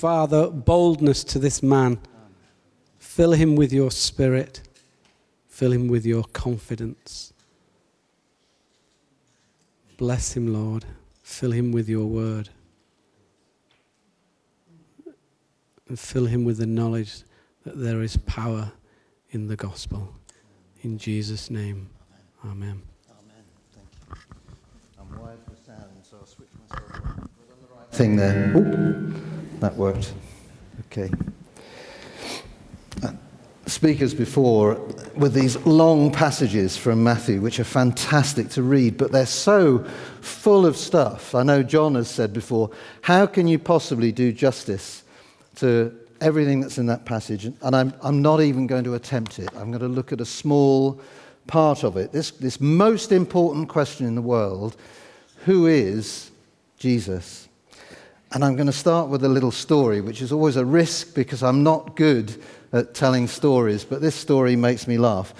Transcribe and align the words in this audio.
Father, 0.00 0.48
boldness 0.48 1.22
to 1.24 1.38
this 1.38 1.62
man. 1.62 2.00
Fill 2.98 3.32
him 3.32 3.54
with 3.54 3.70
your 3.70 3.90
spirit. 3.90 4.62
Fill 5.46 5.74
him 5.74 5.88
with 5.88 6.06
your 6.06 6.24
confidence. 6.24 7.34
Bless 9.98 10.34
him, 10.34 10.54
Lord. 10.54 10.86
Fill 11.22 11.52
him 11.52 11.70
with 11.70 11.86
your 11.86 12.06
word. 12.06 12.48
And 15.86 15.98
fill 15.98 16.24
him 16.24 16.46
with 16.46 16.56
the 16.56 16.66
knowledge 16.66 17.24
that 17.64 17.78
there 17.78 18.00
is 18.00 18.16
power 18.16 18.72
in 19.32 19.48
the 19.48 19.56
gospel. 19.56 20.14
In 20.80 20.96
Jesus' 20.96 21.50
name, 21.50 21.90
amen. 22.42 22.80
Amen. 23.10 23.44
Thank 23.74 23.88
you. 24.08 24.16
I'm 24.98 25.20
wired 25.20 25.40
for 25.44 25.56
sound, 25.62 25.90
so 26.02 26.16
I'll 26.18 26.26
switch 26.26 26.48
myself 26.58 26.90
on. 26.94 27.02
on 27.02 27.28
the 27.28 27.74
right 27.76 27.90
thing 27.92 28.16
there. 28.16 28.56
Ooh, 28.56 29.29
that 29.60 29.76
worked. 29.76 30.12
Okay. 30.86 31.10
Uh, 33.02 33.12
speakers 33.66 34.14
before 34.14 34.74
with 35.14 35.34
these 35.34 35.56
long 35.66 36.10
passages 36.10 36.76
from 36.76 37.02
Matthew, 37.02 37.40
which 37.40 37.60
are 37.60 37.64
fantastic 37.64 38.48
to 38.50 38.62
read, 38.62 38.96
but 38.96 39.12
they're 39.12 39.26
so 39.26 39.84
full 40.20 40.66
of 40.66 40.76
stuff. 40.76 41.34
I 41.34 41.42
know 41.42 41.62
John 41.62 41.94
has 41.94 42.08
said 42.08 42.32
before, 42.32 42.70
how 43.02 43.26
can 43.26 43.46
you 43.46 43.58
possibly 43.58 44.12
do 44.12 44.32
justice 44.32 45.02
to 45.56 45.94
everything 46.20 46.60
that's 46.60 46.78
in 46.78 46.86
that 46.86 47.04
passage? 47.04 47.44
And 47.44 47.76
I'm, 47.76 47.92
I'm 48.02 48.22
not 48.22 48.40
even 48.40 48.66
going 48.66 48.84
to 48.84 48.94
attempt 48.94 49.38
it. 49.38 49.48
I'm 49.56 49.70
going 49.70 49.80
to 49.80 49.88
look 49.88 50.12
at 50.12 50.20
a 50.20 50.26
small 50.26 51.00
part 51.46 51.84
of 51.84 51.96
it. 51.96 52.12
This, 52.12 52.30
this 52.30 52.60
most 52.60 53.12
important 53.12 53.68
question 53.68 54.06
in 54.06 54.14
the 54.14 54.22
world 54.22 54.76
who 55.44 55.66
is 55.66 56.30
Jesus? 56.78 57.48
And 58.32 58.44
I'm 58.44 58.54
going 58.54 58.68
to 58.68 58.72
start 58.72 59.08
with 59.08 59.24
a 59.24 59.28
little 59.28 59.50
story, 59.50 60.00
which 60.00 60.22
is 60.22 60.30
always 60.30 60.54
a 60.54 60.64
risk 60.64 61.14
because 61.16 61.42
I'm 61.42 61.64
not 61.64 61.96
good 61.96 62.40
at 62.72 62.94
telling 62.94 63.26
stories, 63.26 63.84
but 63.84 64.00
this 64.00 64.14
story 64.14 64.54
makes 64.54 64.86
me 64.86 64.98
laugh. 64.98 65.34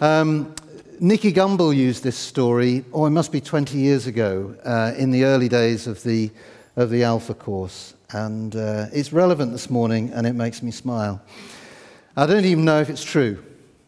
Um, 0.00 0.52
Nicky 0.98 1.32
Gumbel 1.32 1.76
used 1.76 2.02
this 2.02 2.16
story, 2.16 2.84
oh, 2.92 3.06
it 3.06 3.10
must 3.10 3.30
be 3.30 3.40
20 3.40 3.78
years 3.78 4.08
ago, 4.08 4.56
uh, 4.64 4.92
in 4.98 5.12
the 5.12 5.24
early 5.24 5.48
days 5.48 5.86
of 5.86 6.02
the, 6.02 6.32
of 6.74 6.90
the 6.90 7.04
Alpha 7.04 7.32
course. 7.32 7.94
And 8.10 8.56
uh, 8.56 8.86
it's 8.92 9.12
relevant 9.12 9.52
this 9.52 9.70
morning 9.70 10.10
and 10.12 10.26
it 10.26 10.32
makes 10.32 10.64
me 10.64 10.72
smile. 10.72 11.22
I 12.16 12.26
don't 12.26 12.44
even 12.44 12.64
know 12.64 12.80
if 12.80 12.90
it's 12.90 13.04
true, 13.04 13.40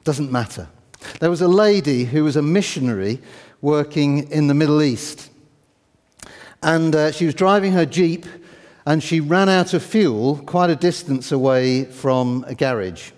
doesn't 0.05 0.31
matter. 0.31 0.69
There 1.19 1.31
was 1.31 1.41
a 1.41 1.49
lady 1.49 2.05
who 2.05 2.23
was 2.23 2.37
a 2.37 2.43
missionary 2.43 3.19
working 3.63 4.31
in 4.31 4.47
the 4.47 4.55
Middle 4.55 4.81
East. 4.81 5.28
And 6.63 6.95
uh, 6.95 7.13
she 7.13 7.27
was 7.27 7.35
driving 7.35 7.73
her 7.73 7.87
Jeep 7.87 8.27
and 8.87 9.03
she 9.03 9.21
ran 9.21 9.49
out 9.49 9.75
of 9.75 9.83
fuel 9.83 10.39
quite 10.47 10.71
a 10.71 10.77
distance 10.77 11.31
away 11.31 11.85
from 11.85 12.45
a 12.49 12.55
garage. 12.55 13.11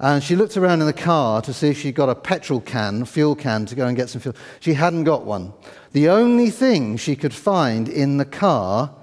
And 0.00 0.22
she 0.22 0.36
looked 0.36 0.56
around 0.56 0.80
in 0.80 0.86
the 0.86 0.92
car 0.92 1.42
to 1.42 1.52
see 1.52 1.68
if 1.68 1.80
she 1.80 1.92
got 1.92 2.08
a 2.08 2.14
petrol 2.14 2.60
can, 2.60 3.04
fuel 3.04 3.34
can, 3.34 3.66
to 3.66 3.74
go 3.74 3.86
and 3.86 3.96
get 3.96 4.08
some 4.08 4.20
fuel. 4.20 4.36
She 4.60 4.74
hadn't 4.74 5.04
got 5.04 5.24
one. 5.24 5.52
The 5.92 6.08
only 6.08 6.50
thing 6.50 6.96
she 6.96 7.16
could 7.16 7.34
find 7.34 7.88
in 7.88 8.16
the 8.16 8.24
car 8.24 8.94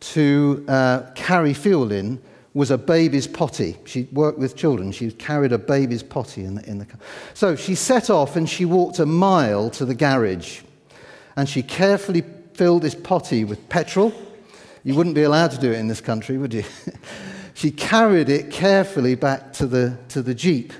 to 0.00 0.64
uh, 0.68 1.02
carry 1.14 1.54
fuel 1.54 1.92
in 1.92 2.20
was 2.52 2.70
a 2.70 2.78
baby's 2.78 3.26
potty. 3.26 3.76
She 3.84 4.06
worked 4.12 4.38
with 4.38 4.54
children. 4.54 4.92
She 4.92 5.10
carried 5.10 5.52
a 5.52 5.58
baby's 5.58 6.02
potty 6.02 6.44
in 6.44 6.56
the, 6.56 6.68
in 6.68 6.78
the 6.78 6.84
car. 6.84 7.00
So 7.32 7.56
she 7.56 7.74
set 7.74 8.10
off 8.10 8.36
and 8.36 8.48
she 8.48 8.64
walked 8.64 8.98
a 8.98 9.06
mile 9.06 9.70
to 9.70 9.84
the 9.84 9.94
garage. 9.94 10.60
And 11.36 11.48
she 11.48 11.62
carefully 11.62 12.22
filled 12.54 12.82
this 12.82 12.94
potty 12.94 13.44
with 13.44 13.68
petrol. 13.68 14.12
You 14.84 14.94
wouldn't 14.94 15.14
be 15.14 15.22
allowed 15.22 15.50
to 15.52 15.58
do 15.58 15.72
it 15.72 15.78
in 15.78 15.88
this 15.88 16.00
country, 16.00 16.38
would 16.38 16.54
you? 16.54 16.64
she 17.54 17.70
carried 17.70 18.28
it 18.28 18.50
carefully 18.50 19.14
back 19.14 19.52
to 19.54 19.66
the, 19.66 19.98
to 20.08 20.22
the 20.22 20.34
Jeep, 20.34 20.72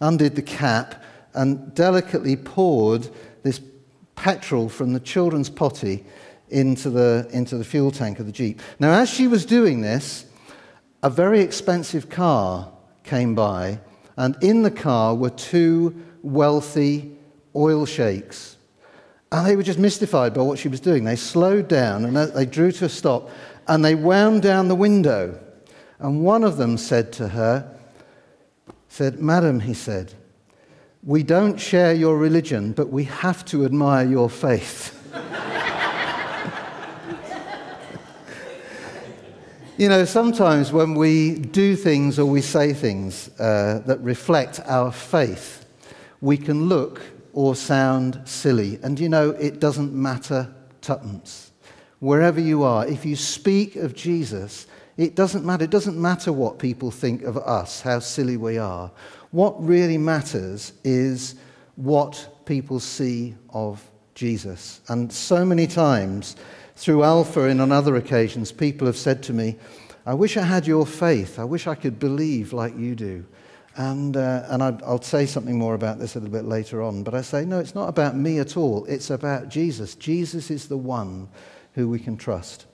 undid 0.00 0.36
the 0.36 0.42
cap, 0.42 1.02
and 1.34 1.74
delicately 1.74 2.36
poured 2.36 3.08
this 3.42 3.60
petrol 4.14 4.68
from 4.68 4.92
the 4.92 5.00
children's 5.00 5.50
potty 5.50 6.04
into 6.48 6.90
the, 6.90 7.28
into 7.32 7.58
the 7.58 7.64
fuel 7.64 7.90
tank 7.90 8.20
of 8.20 8.26
the 8.26 8.32
Jeep. 8.32 8.60
Now, 8.78 8.92
as 8.92 9.10
she 9.10 9.26
was 9.26 9.44
doing 9.44 9.80
this, 9.80 10.26
a 11.02 11.10
very 11.10 11.40
expensive 11.40 12.08
car 12.08 12.72
came 13.04 13.34
by, 13.34 13.80
and 14.16 14.36
in 14.42 14.62
the 14.62 14.70
car 14.70 15.14
were 15.14 15.30
two 15.30 16.04
wealthy 16.22 17.16
oil 17.54 17.84
sheikhs 17.86 18.55
and 19.32 19.46
they 19.46 19.56
were 19.56 19.62
just 19.62 19.78
mystified 19.78 20.34
by 20.34 20.42
what 20.42 20.58
she 20.58 20.68
was 20.68 20.80
doing. 20.80 21.04
They 21.04 21.16
slowed 21.16 21.68
down 21.68 22.04
and 22.04 22.16
they 22.16 22.46
drew 22.46 22.70
to 22.72 22.84
a 22.84 22.88
stop 22.88 23.30
and 23.66 23.84
they 23.84 23.94
wound 23.94 24.42
down 24.42 24.68
the 24.68 24.74
window. 24.74 25.38
And 25.98 26.22
one 26.22 26.44
of 26.44 26.56
them 26.56 26.78
said 26.78 27.12
to 27.14 27.28
her, 27.28 27.76
said, 28.88 29.20
Madam, 29.20 29.60
he 29.60 29.74
said, 29.74 30.14
we 31.02 31.22
don't 31.22 31.58
share 31.58 31.92
your 31.92 32.16
religion, 32.18 32.72
but 32.72 32.88
we 32.88 33.04
have 33.04 33.44
to 33.46 33.64
admire 33.64 34.06
your 34.06 34.30
faith. 34.30 34.92
you 39.76 39.88
know, 39.88 40.04
sometimes 40.04 40.72
when 40.72 40.94
we 40.94 41.38
do 41.38 41.76
things 41.76 42.18
or 42.18 42.26
we 42.26 42.40
say 42.40 42.72
things 42.72 43.28
uh, 43.38 43.82
that 43.86 44.00
reflect 44.00 44.60
our 44.66 44.90
faith, 44.90 45.64
we 46.20 46.36
can 46.36 46.68
look 46.68 47.00
or 47.36 47.54
sound 47.54 48.18
silly. 48.24 48.80
And 48.82 48.98
you 48.98 49.10
know, 49.10 49.30
it 49.32 49.60
doesn't 49.60 49.92
matter 49.92 50.48
tuppence. 50.80 51.52
Wherever 51.98 52.40
you 52.40 52.62
are, 52.62 52.86
if 52.86 53.04
you 53.04 53.14
speak 53.14 53.76
of 53.76 53.94
Jesus, 53.94 54.66
it 54.96 55.14
doesn't 55.14 55.44
matter. 55.44 55.64
It 55.64 55.70
doesn't 55.70 56.00
matter 56.00 56.32
what 56.32 56.58
people 56.58 56.90
think 56.90 57.24
of 57.24 57.36
us, 57.36 57.82
how 57.82 57.98
silly 57.98 58.38
we 58.38 58.56
are. 58.56 58.90
What 59.32 59.62
really 59.62 59.98
matters 59.98 60.72
is 60.82 61.34
what 61.74 62.46
people 62.46 62.80
see 62.80 63.34
of 63.50 63.86
Jesus. 64.14 64.80
And 64.88 65.12
so 65.12 65.44
many 65.44 65.66
times 65.66 66.36
through 66.74 67.02
Alpha 67.02 67.42
and 67.42 67.60
on 67.60 67.70
other 67.70 67.96
occasions, 67.96 68.50
people 68.50 68.86
have 68.86 68.96
said 68.96 69.22
to 69.24 69.34
me, 69.34 69.56
I 70.06 70.14
wish 70.14 70.38
I 70.38 70.42
had 70.42 70.66
your 70.66 70.86
faith. 70.86 71.38
I 71.38 71.44
wish 71.44 71.66
I 71.66 71.74
could 71.74 71.98
believe 71.98 72.54
like 72.54 72.78
you 72.78 72.94
do. 72.94 73.26
And, 73.78 74.16
uh, 74.16 74.44
and 74.48 74.62
i 74.62 74.70
will 74.70 75.02
say 75.02 75.26
something 75.26 75.58
more 75.58 75.74
about 75.74 75.98
this 75.98 76.16
a 76.16 76.20
little 76.20 76.32
bit 76.32 76.46
later 76.46 76.82
on. 76.82 77.02
But 77.02 77.14
I 77.14 77.20
say, 77.20 77.44
no, 77.44 77.58
it's 77.58 77.74
not 77.74 77.88
about 77.88 78.16
me 78.16 78.38
at 78.38 78.56
all. 78.56 78.86
It's 78.86 79.10
about 79.10 79.48
Jesus. 79.48 79.94
Jesus 79.94 80.50
is 80.50 80.68
the 80.68 80.78
one 80.78 81.28
who 81.74 81.88
we 81.88 81.98
can 81.98 82.16
trust. 82.16 82.66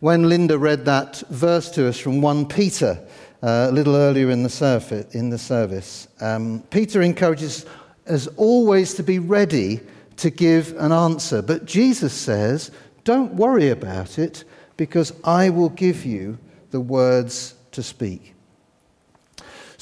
When 0.00 0.28
Linda 0.28 0.58
read 0.58 0.86
that 0.86 1.22
verse 1.28 1.70
to 1.72 1.86
us 1.86 1.98
from 1.98 2.20
1 2.20 2.46
Peter 2.46 2.98
uh, 3.42 3.68
a 3.68 3.72
little 3.72 3.94
earlier 3.94 4.30
in 4.30 4.42
the, 4.42 4.48
surf- 4.48 5.14
in 5.14 5.30
the 5.30 5.38
service, 5.38 6.08
um, 6.20 6.64
Peter 6.70 7.02
encourages 7.02 7.64
us 8.08 8.26
always 8.36 8.94
to 8.94 9.02
be 9.02 9.18
ready 9.18 9.80
to 10.16 10.30
give 10.30 10.74
an 10.78 10.90
answer. 10.90 11.42
But 11.42 11.64
Jesus 11.64 12.12
says, 12.12 12.70
don't 13.04 13.34
worry 13.34 13.68
about 13.68 14.18
it 14.18 14.44
because 14.76 15.12
I 15.24 15.50
will 15.50 15.68
give 15.70 16.04
you 16.04 16.38
the 16.70 16.80
words 16.80 17.54
to 17.72 17.82
speak. 17.82 18.34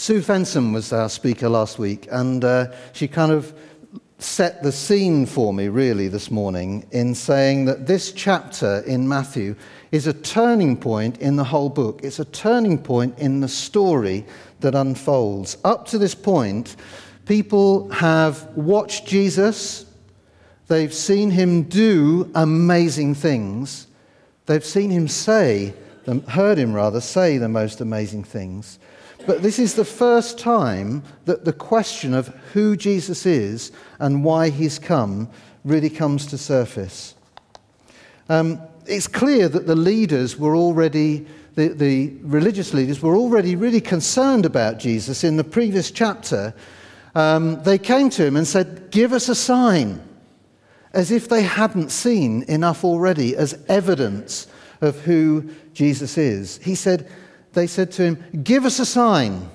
Sue 0.00 0.20
Fensom 0.20 0.72
was 0.72 0.92
our 0.92 1.08
speaker 1.08 1.48
last 1.48 1.76
week, 1.76 2.06
and 2.12 2.44
uh, 2.44 2.68
she 2.92 3.08
kind 3.08 3.32
of 3.32 3.52
set 4.20 4.62
the 4.62 4.70
scene 4.70 5.26
for 5.26 5.52
me, 5.52 5.66
really, 5.66 6.06
this 6.06 6.30
morning 6.30 6.86
in 6.92 7.16
saying 7.16 7.64
that 7.64 7.88
this 7.88 8.12
chapter 8.12 8.78
in 8.86 9.08
Matthew 9.08 9.56
is 9.90 10.06
a 10.06 10.12
turning 10.12 10.76
point 10.76 11.18
in 11.18 11.34
the 11.34 11.42
whole 11.42 11.68
book. 11.68 12.02
It's 12.04 12.20
a 12.20 12.24
turning 12.26 12.78
point 12.78 13.18
in 13.18 13.40
the 13.40 13.48
story 13.48 14.24
that 14.60 14.76
unfolds. 14.76 15.56
Up 15.64 15.84
to 15.86 15.98
this 15.98 16.14
point, 16.14 16.76
people 17.26 17.90
have 17.90 18.44
watched 18.56 19.04
Jesus, 19.04 19.84
they've 20.68 20.94
seen 20.94 21.32
him 21.32 21.64
do 21.64 22.30
amazing 22.36 23.16
things, 23.16 23.88
they've 24.46 24.64
seen 24.64 24.90
him 24.90 25.08
say, 25.08 25.74
heard 26.28 26.56
him 26.56 26.72
rather, 26.72 27.00
say 27.00 27.36
the 27.36 27.48
most 27.48 27.80
amazing 27.80 28.22
things. 28.22 28.78
But 29.28 29.42
this 29.42 29.58
is 29.58 29.74
the 29.74 29.84
first 29.84 30.38
time 30.38 31.02
that 31.26 31.44
the 31.44 31.52
question 31.52 32.14
of 32.14 32.28
who 32.54 32.78
Jesus 32.78 33.26
is 33.26 33.72
and 33.98 34.24
why 34.24 34.48
he's 34.48 34.78
come 34.78 35.28
really 35.64 35.90
comes 35.90 36.24
to 36.28 36.38
surface. 36.38 37.14
Um, 38.30 38.58
it's 38.86 39.06
clear 39.06 39.50
that 39.50 39.66
the 39.66 39.76
leaders 39.76 40.38
were 40.38 40.56
already, 40.56 41.26
the, 41.56 41.68
the 41.68 42.14
religious 42.22 42.72
leaders 42.72 43.02
were 43.02 43.16
already 43.16 43.54
really 43.54 43.82
concerned 43.82 44.46
about 44.46 44.78
Jesus. 44.78 45.22
In 45.22 45.36
the 45.36 45.44
previous 45.44 45.90
chapter, 45.90 46.54
um, 47.14 47.62
they 47.64 47.76
came 47.76 48.08
to 48.08 48.24
him 48.24 48.34
and 48.34 48.46
said, 48.46 48.90
Give 48.90 49.12
us 49.12 49.28
a 49.28 49.34
sign, 49.34 50.00
as 50.94 51.10
if 51.10 51.28
they 51.28 51.42
hadn't 51.42 51.90
seen 51.90 52.44
enough 52.44 52.82
already 52.82 53.36
as 53.36 53.62
evidence 53.68 54.46
of 54.80 55.00
who 55.00 55.50
Jesus 55.74 56.16
is. 56.16 56.56
He 56.62 56.74
said, 56.74 57.10
they 57.52 57.66
said 57.66 57.92
to 57.92 58.02
him, 58.02 58.42
Give 58.42 58.64
us 58.64 58.78
a 58.78 58.86
sign. 58.86 59.48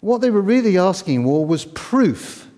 What 0.00 0.20
they 0.20 0.30
were 0.30 0.40
really 0.40 0.78
asking 0.78 1.24
for 1.24 1.44
was 1.44 1.64
proof. 1.66 2.48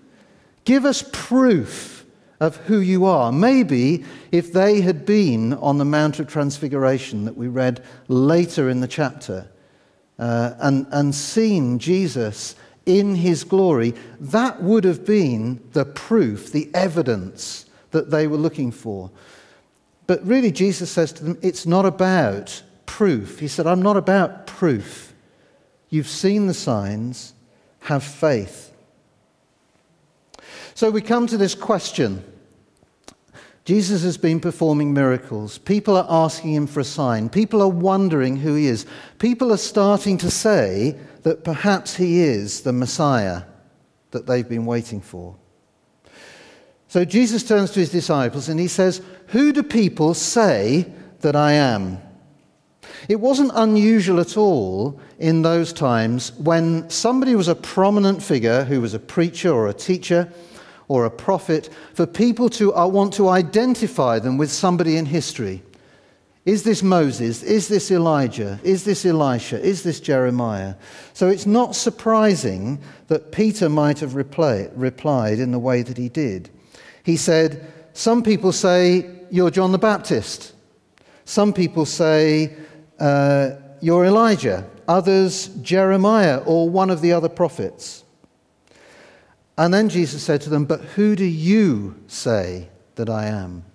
Give 0.65 0.85
us 0.85 1.03
proof 1.11 2.05
of 2.39 2.57
who 2.57 2.79
you 2.79 3.05
are. 3.05 3.31
Maybe 3.31 4.03
if 4.31 4.53
they 4.53 4.81
had 4.81 5.05
been 5.05 5.53
on 5.53 5.77
the 5.77 5.85
Mount 5.85 6.19
of 6.19 6.27
Transfiguration 6.27 7.25
that 7.25 7.37
we 7.37 7.47
read 7.47 7.83
later 8.07 8.69
in 8.69 8.81
the 8.81 8.87
chapter 8.87 9.49
uh, 10.19 10.53
and, 10.59 10.87
and 10.91 11.13
seen 11.13 11.79
Jesus 11.79 12.55
in 12.85 13.15
his 13.15 13.43
glory, 13.43 13.93
that 14.19 14.61
would 14.61 14.83
have 14.83 15.05
been 15.05 15.61
the 15.71 15.85
proof, 15.85 16.51
the 16.51 16.69
evidence 16.73 17.65
that 17.91 18.11
they 18.11 18.27
were 18.27 18.37
looking 18.37 18.71
for. 18.71 19.09
But 20.07 20.25
really, 20.25 20.51
Jesus 20.51 20.91
says 20.91 21.13
to 21.13 21.23
them, 21.23 21.37
it's 21.41 21.65
not 21.65 21.85
about 21.85 22.61
proof. 22.85 23.39
He 23.39 23.47
said, 23.47 23.67
I'm 23.67 23.81
not 23.81 23.97
about 23.97 24.47
proof. 24.47 25.13
You've 25.89 26.07
seen 26.07 26.47
the 26.47 26.53
signs, 26.53 27.33
have 27.81 28.03
faith. 28.03 28.73
So 30.73 30.89
we 30.89 31.01
come 31.01 31.27
to 31.27 31.37
this 31.37 31.55
question. 31.55 32.23
Jesus 33.65 34.03
has 34.03 34.17
been 34.17 34.39
performing 34.39 34.93
miracles. 34.93 35.57
People 35.57 35.95
are 35.95 36.07
asking 36.09 36.53
him 36.53 36.67
for 36.67 36.81
a 36.81 36.85
sign. 36.85 37.29
People 37.29 37.61
are 37.61 37.69
wondering 37.69 38.37
who 38.37 38.55
he 38.55 38.67
is. 38.67 38.85
People 39.19 39.53
are 39.53 39.57
starting 39.57 40.17
to 40.17 40.29
say 40.29 40.97
that 41.21 41.43
perhaps 41.43 41.95
he 41.95 42.21
is 42.21 42.61
the 42.61 42.73
Messiah 42.73 43.43
that 44.11 44.27
they've 44.27 44.47
been 44.47 44.65
waiting 44.65 44.99
for. 44.99 45.35
So 46.87 47.05
Jesus 47.05 47.43
turns 47.43 47.71
to 47.71 47.79
his 47.79 47.89
disciples 47.89 48.49
and 48.49 48.59
he 48.59 48.67
says, 48.67 49.01
Who 49.27 49.53
do 49.53 49.63
people 49.63 50.13
say 50.13 50.91
that 51.21 51.35
I 51.35 51.53
am? 51.53 51.99
It 53.09 53.19
wasn't 53.19 53.51
unusual 53.55 54.19
at 54.19 54.37
all 54.37 54.99
in 55.19 55.41
those 55.41 55.73
times 55.73 56.31
when 56.37 56.89
somebody 56.89 57.35
was 57.35 57.47
a 57.47 57.55
prominent 57.55 58.23
figure 58.23 58.63
who 58.63 58.81
was 58.81 58.93
a 58.93 58.99
preacher 58.99 59.51
or 59.51 59.67
a 59.67 59.73
teacher 59.73 60.31
or 60.87 61.05
a 61.05 61.11
prophet 61.11 61.69
for 61.93 62.05
people 62.05 62.49
to 62.49 62.75
uh, 62.75 62.87
want 62.87 63.13
to 63.13 63.29
identify 63.29 64.19
them 64.19 64.37
with 64.37 64.51
somebody 64.51 64.97
in 64.97 65.05
history. 65.05 65.63
Is 66.45 66.63
this 66.63 66.83
Moses? 66.83 67.41
Is 67.41 67.69
this 67.69 67.89
Elijah? 67.89 68.59
Is 68.63 68.83
this 68.83 69.05
Elisha? 69.05 69.61
Is 69.61 69.83
this 69.83 70.01
Jeremiah? 70.01 70.75
So 71.13 71.29
it's 71.29 71.45
not 71.45 71.73
surprising 71.73 72.79
that 73.07 73.31
Peter 73.31 73.69
might 73.69 73.99
have 73.99 74.15
replied 74.15 75.39
in 75.39 75.51
the 75.51 75.59
way 75.59 75.83
that 75.83 75.97
he 75.97 76.09
did. 76.09 76.49
He 77.03 77.15
said, 77.15 77.71
Some 77.93 78.23
people 78.23 78.51
say 78.51 79.09
you're 79.31 79.51
John 79.51 79.71
the 79.71 79.77
Baptist. 79.77 80.53
Some 81.23 81.53
people 81.53 81.85
say 81.85 82.53
uh, 83.03 83.59
you're 83.81 84.05
Elijah. 84.05 84.65
Others, 84.87 85.47
Jeremiah 85.61 86.41
or 86.45 86.69
one 86.69 86.89
of 86.89 87.01
the 87.01 87.11
other 87.11 87.27
prophets. 87.27 88.03
And 89.57 89.73
then 89.73 89.89
Jesus 89.89 90.23
said 90.23 90.39
to 90.41 90.49
them, 90.49 90.63
But 90.63 90.79
who 90.79 91.15
do 91.15 91.25
you 91.25 92.01
say 92.07 92.69
that 92.95 93.09
I 93.09 93.25
am? 93.25 93.65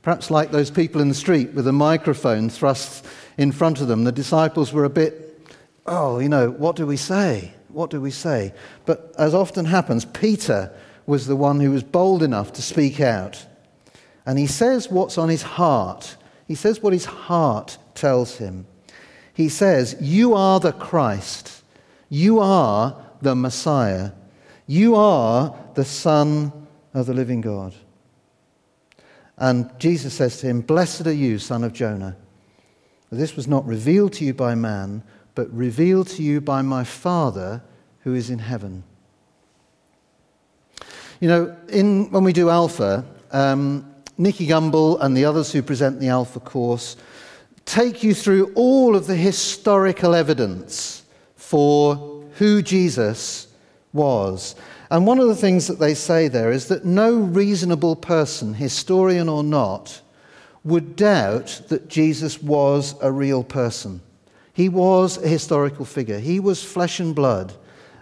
Perhaps 0.00 0.30
like 0.30 0.50
those 0.50 0.70
people 0.70 1.02
in 1.02 1.08
the 1.08 1.14
street 1.14 1.52
with 1.52 1.68
a 1.68 1.72
microphone 1.72 2.48
thrust 2.48 3.06
in 3.36 3.52
front 3.52 3.82
of 3.82 3.88
them, 3.88 4.04
the 4.04 4.12
disciples 4.12 4.72
were 4.72 4.84
a 4.84 4.90
bit, 4.90 5.46
oh, 5.84 6.18
you 6.18 6.28
know, 6.30 6.50
what 6.50 6.74
do 6.74 6.86
we 6.86 6.96
say? 6.96 7.52
What 7.68 7.90
do 7.90 8.00
we 8.00 8.10
say? 8.10 8.54
But 8.86 9.14
as 9.18 9.34
often 9.34 9.66
happens, 9.66 10.06
Peter 10.06 10.72
was 11.04 11.26
the 11.26 11.36
one 11.36 11.60
who 11.60 11.70
was 11.70 11.82
bold 11.82 12.22
enough 12.22 12.54
to 12.54 12.62
speak 12.62 12.98
out. 12.98 13.46
And 14.24 14.38
he 14.38 14.46
says 14.46 14.90
what's 14.90 15.18
on 15.18 15.28
his 15.28 15.42
heart. 15.42 16.16
He 16.48 16.54
says 16.54 16.82
what 16.82 16.94
his 16.94 17.04
heart 17.04 17.76
tells 17.94 18.36
him. 18.36 18.66
He 19.34 19.48
says, 19.48 19.96
You 20.00 20.34
are 20.34 20.60
the 20.60 20.72
Christ. 20.72 21.62
You 22.08 22.40
are 22.40 22.96
the 23.20 23.34
Messiah. 23.34 24.12
You 24.66 24.94
are 24.94 25.56
the 25.74 25.84
Son 25.84 26.52
of 26.94 27.06
the 27.06 27.14
living 27.14 27.40
God. 27.40 27.74
And 29.38 29.70
Jesus 29.78 30.14
says 30.14 30.38
to 30.38 30.46
him, 30.46 30.60
Blessed 30.60 31.06
are 31.06 31.12
you, 31.12 31.38
son 31.38 31.64
of 31.64 31.72
Jonah. 31.72 32.16
This 33.10 33.36
was 33.36 33.48
not 33.48 33.66
revealed 33.66 34.12
to 34.14 34.24
you 34.24 34.32
by 34.32 34.54
man, 34.54 35.02
but 35.34 35.52
revealed 35.52 36.08
to 36.08 36.22
you 36.22 36.40
by 36.40 36.62
my 36.62 36.84
Father 36.84 37.62
who 38.00 38.14
is 38.14 38.30
in 38.30 38.38
heaven. 38.38 38.84
You 41.20 41.28
know, 41.28 41.56
in, 41.68 42.10
when 42.10 42.24
we 42.24 42.32
do 42.32 42.50
Alpha, 42.50 43.04
um, 43.30 43.92
Nicky 44.18 44.46
Gumbel 44.46 44.98
and 45.00 45.16
the 45.16 45.24
others 45.24 45.52
who 45.52 45.62
present 45.62 46.00
the 46.00 46.08
Alpha 46.08 46.40
course 46.40 46.96
take 47.64 48.02
you 48.02 48.14
through 48.14 48.52
all 48.54 48.96
of 48.96 49.06
the 49.06 49.16
historical 49.16 50.14
evidence 50.14 51.04
for 51.36 52.24
who 52.38 52.62
Jesus 52.62 53.48
was. 53.92 54.54
And 54.90 55.06
one 55.06 55.18
of 55.18 55.28
the 55.28 55.36
things 55.36 55.66
that 55.68 55.78
they 55.78 55.94
say 55.94 56.28
there 56.28 56.50
is 56.50 56.68
that 56.68 56.84
no 56.84 57.14
reasonable 57.14 57.96
person, 57.96 58.54
historian 58.54 59.28
or 59.28 59.42
not, 59.42 60.00
would 60.64 60.96
doubt 60.96 61.62
that 61.68 61.88
Jesus 61.88 62.42
was 62.42 62.94
a 63.00 63.10
real 63.10 63.42
person. 63.42 64.00
He 64.52 64.68
was 64.68 65.16
a 65.16 65.28
historical 65.28 65.84
figure. 65.84 66.18
He 66.18 66.40
was 66.40 66.62
flesh 66.62 67.00
and 67.00 67.14
blood 67.14 67.54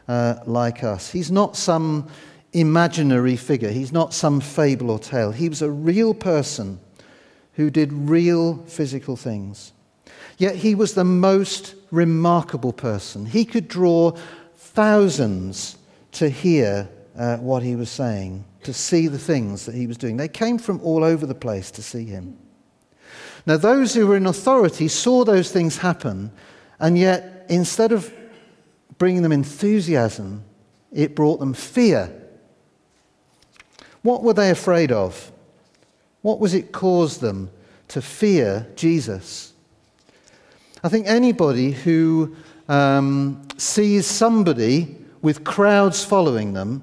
uh, 0.08 0.36
like 0.46 0.82
us. 0.82 1.10
He's 1.10 1.30
not 1.30 1.56
some 1.56 2.08
imaginary 2.52 3.36
figure, 3.36 3.70
he's 3.70 3.92
not 3.92 4.12
some 4.12 4.40
fable 4.40 4.90
or 4.90 4.98
tale. 4.98 5.30
He 5.30 5.48
was 5.48 5.62
a 5.62 5.70
real 5.70 6.12
person 6.12 6.80
who 7.60 7.68
did 7.68 7.92
real 7.92 8.56
physical 8.64 9.16
things. 9.16 9.74
Yet 10.38 10.56
he 10.56 10.74
was 10.74 10.94
the 10.94 11.04
most 11.04 11.74
remarkable 11.90 12.72
person. 12.72 13.26
He 13.26 13.44
could 13.44 13.68
draw 13.68 14.12
thousands 14.56 15.76
to 16.12 16.30
hear 16.30 16.88
uh, 17.18 17.36
what 17.36 17.62
he 17.62 17.76
was 17.76 17.90
saying, 17.90 18.46
to 18.62 18.72
see 18.72 19.08
the 19.08 19.18
things 19.18 19.66
that 19.66 19.74
he 19.74 19.86
was 19.86 19.98
doing. 19.98 20.16
They 20.16 20.26
came 20.26 20.56
from 20.56 20.80
all 20.80 21.04
over 21.04 21.26
the 21.26 21.34
place 21.34 21.70
to 21.72 21.82
see 21.82 22.06
him. 22.06 22.38
Now, 23.44 23.58
those 23.58 23.92
who 23.92 24.06
were 24.06 24.16
in 24.16 24.26
authority 24.26 24.88
saw 24.88 25.26
those 25.26 25.52
things 25.52 25.76
happen, 25.76 26.32
and 26.78 26.96
yet 26.96 27.44
instead 27.50 27.92
of 27.92 28.10
bringing 28.96 29.20
them 29.20 29.32
enthusiasm, 29.32 30.44
it 30.92 31.14
brought 31.14 31.40
them 31.40 31.52
fear. 31.52 32.10
What 34.00 34.22
were 34.22 34.32
they 34.32 34.48
afraid 34.48 34.92
of? 34.92 35.30
What 36.22 36.40
was 36.40 36.54
it 36.54 36.72
caused 36.72 37.20
them 37.20 37.50
to 37.88 38.02
fear 38.02 38.66
Jesus? 38.76 39.52
I 40.82 40.88
think 40.88 41.06
anybody 41.06 41.72
who 41.72 42.34
um, 42.68 43.46
sees 43.56 44.06
somebody 44.06 44.96
with 45.22 45.44
crowds 45.44 46.04
following 46.04 46.52
them 46.52 46.82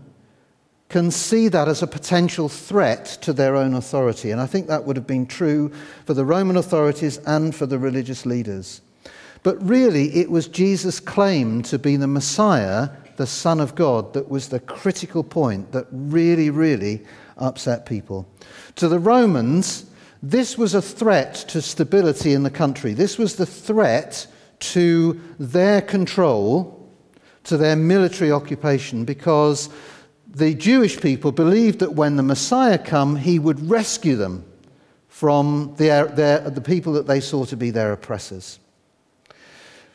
can 0.89 1.11
see 1.11 1.47
that 1.49 1.67
as 1.67 1.81
a 1.81 1.87
potential 1.87 2.47
threat 2.47 3.05
to 3.21 3.33
their 3.33 3.55
own 3.55 3.73
authority. 3.73 4.31
And 4.31 4.39
I 4.39 4.45
think 4.45 4.67
that 4.67 4.85
would 4.85 4.95
have 4.95 5.07
been 5.07 5.25
true 5.25 5.71
for 6.05 6.13
the 6.13 6.23
Roman 6.23 6.55
authorities 6.55 7.17
and 7.25 7.53
for 7.53 7.65
the 7.65 7.77
religious 7.77 8.25
leaders. 8.25 8.81
But 9.43 9.61
really, 9.67 10.15
it 10.15 10.31
was 10.31 10.47
Jesus' 10.47 10.99
claim 10.99 11.61
to 11.63 11.77
be 11.77 11.97
the 11.97 12.07
Messiah, 12.07 12.89
the 13.17 13.27
Son 13.27 13.59
of 13.59 13.75
God, 13.75 14.13
that 14.13 14.29
was 14.29 14.49
the 14.49 14.59
critical 14.61 15.23
point 15.23 15.71
that 15.71 15.87
really, 15.91 16.49
really 16.49 17.03
upset 17.37 17.85
people. 17.85 18.27
To 18.75 18.87
the 18.87 18.99
Romans, 18.99 19.85
this 20.21 20.57
was 20.57 20.73
a 20.73 20.81
threat 20.81 21.35
to 21.49 21.61
stability 21.61 22.33
in 22.33 22.43
the 22.43 22.49
country. 22.49 22.93
This 22.93 23.17
was 23.17 23.35
the 23.35 23.45
threat 23.45 24.27
to 24.59 25.19
their 25.39 25.81
control 25.81 26.77
to 27.47 27.57
their 27.57 27.75
military 27.75 28.31
occupation 28.31 29.05
because 29.05 29.69
the 30.29 30.53
Jewish 30.53 30.99
people 30.99 31.31
believed 31.31 31.79
that 31.79 31.93
when 31.93 32.17
the 32.17 32.23
Messiah 32.23 32.77
come, 32.77 33.15
he 33.15 33.39
would 33.39 33.69
rescue 33.69 34.17
them 34.17 34.45
from 35.07 35.73
their, 35.77 36.07
their, 36.07 36.49
the 36.49 36.61
people 36.61 36.93
that 36.93 37.07
they 37.07 37.21
saw 37.21 37.45
to 37.45 37.55
be 37.55 37.71
their 37.71 37.93
oppressors. 37.93 38.59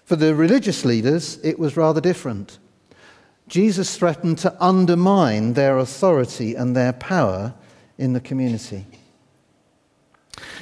For 0.05 0.17
the 0.17 0.35
religious 0.35 0.85
leaders, 0.85 1.39
it 1.45 1.59
was 1.59 1.77
rather 1.77 2.01
different. 2.01 2.59
Jesus 3.49 3.97
threatened 3.97 4.39
to 4.39 4.57
undermine 4.65 5.53
their 5.55 5.79
authority 5.79 6.55
and 6.55 6.75
their 6.75 6.93
power 6.93 7.55
in 7.99 8.13
the 8.13 8.21
community. 8.21 8.87